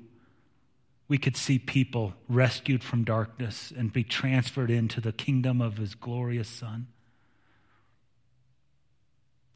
we 1.09 1.19
could 1.19 1.37
see 1.37 1.59
people 1.59 2.13
rescued 2.29 2.85
from 2.85 3.05
darkness 3.05 3.73
and 3.77 3.93
be 3.93 4.05
transferred 4.05 4.71
into 4.71 5.01
the 5.01 5.13
kingdom 5.13 5.61
of 5.63 5.79
his 5.79 5.95
glorious 5.95 6.49
Son. 6.49 6.89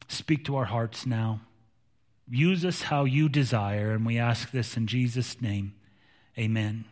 Speak 0.07 0.45
to 0.45 0.55
our 0.55 0.65
hearts 0.65 1.05
now. 1.05 1.41
Use 2.29 2.63
us 2.63 2.83
how 2.83 3.05
you 3.05 3.27
desire, 3.27 3.91
and 3.91 4.05
we 4.05 4.17
ask 4.17 4.51
this 4.51 4.77
in 4.77 4.87
Jesus' 4.87 5.41
name. 5.41 5.73
Amen. 6.37 6.85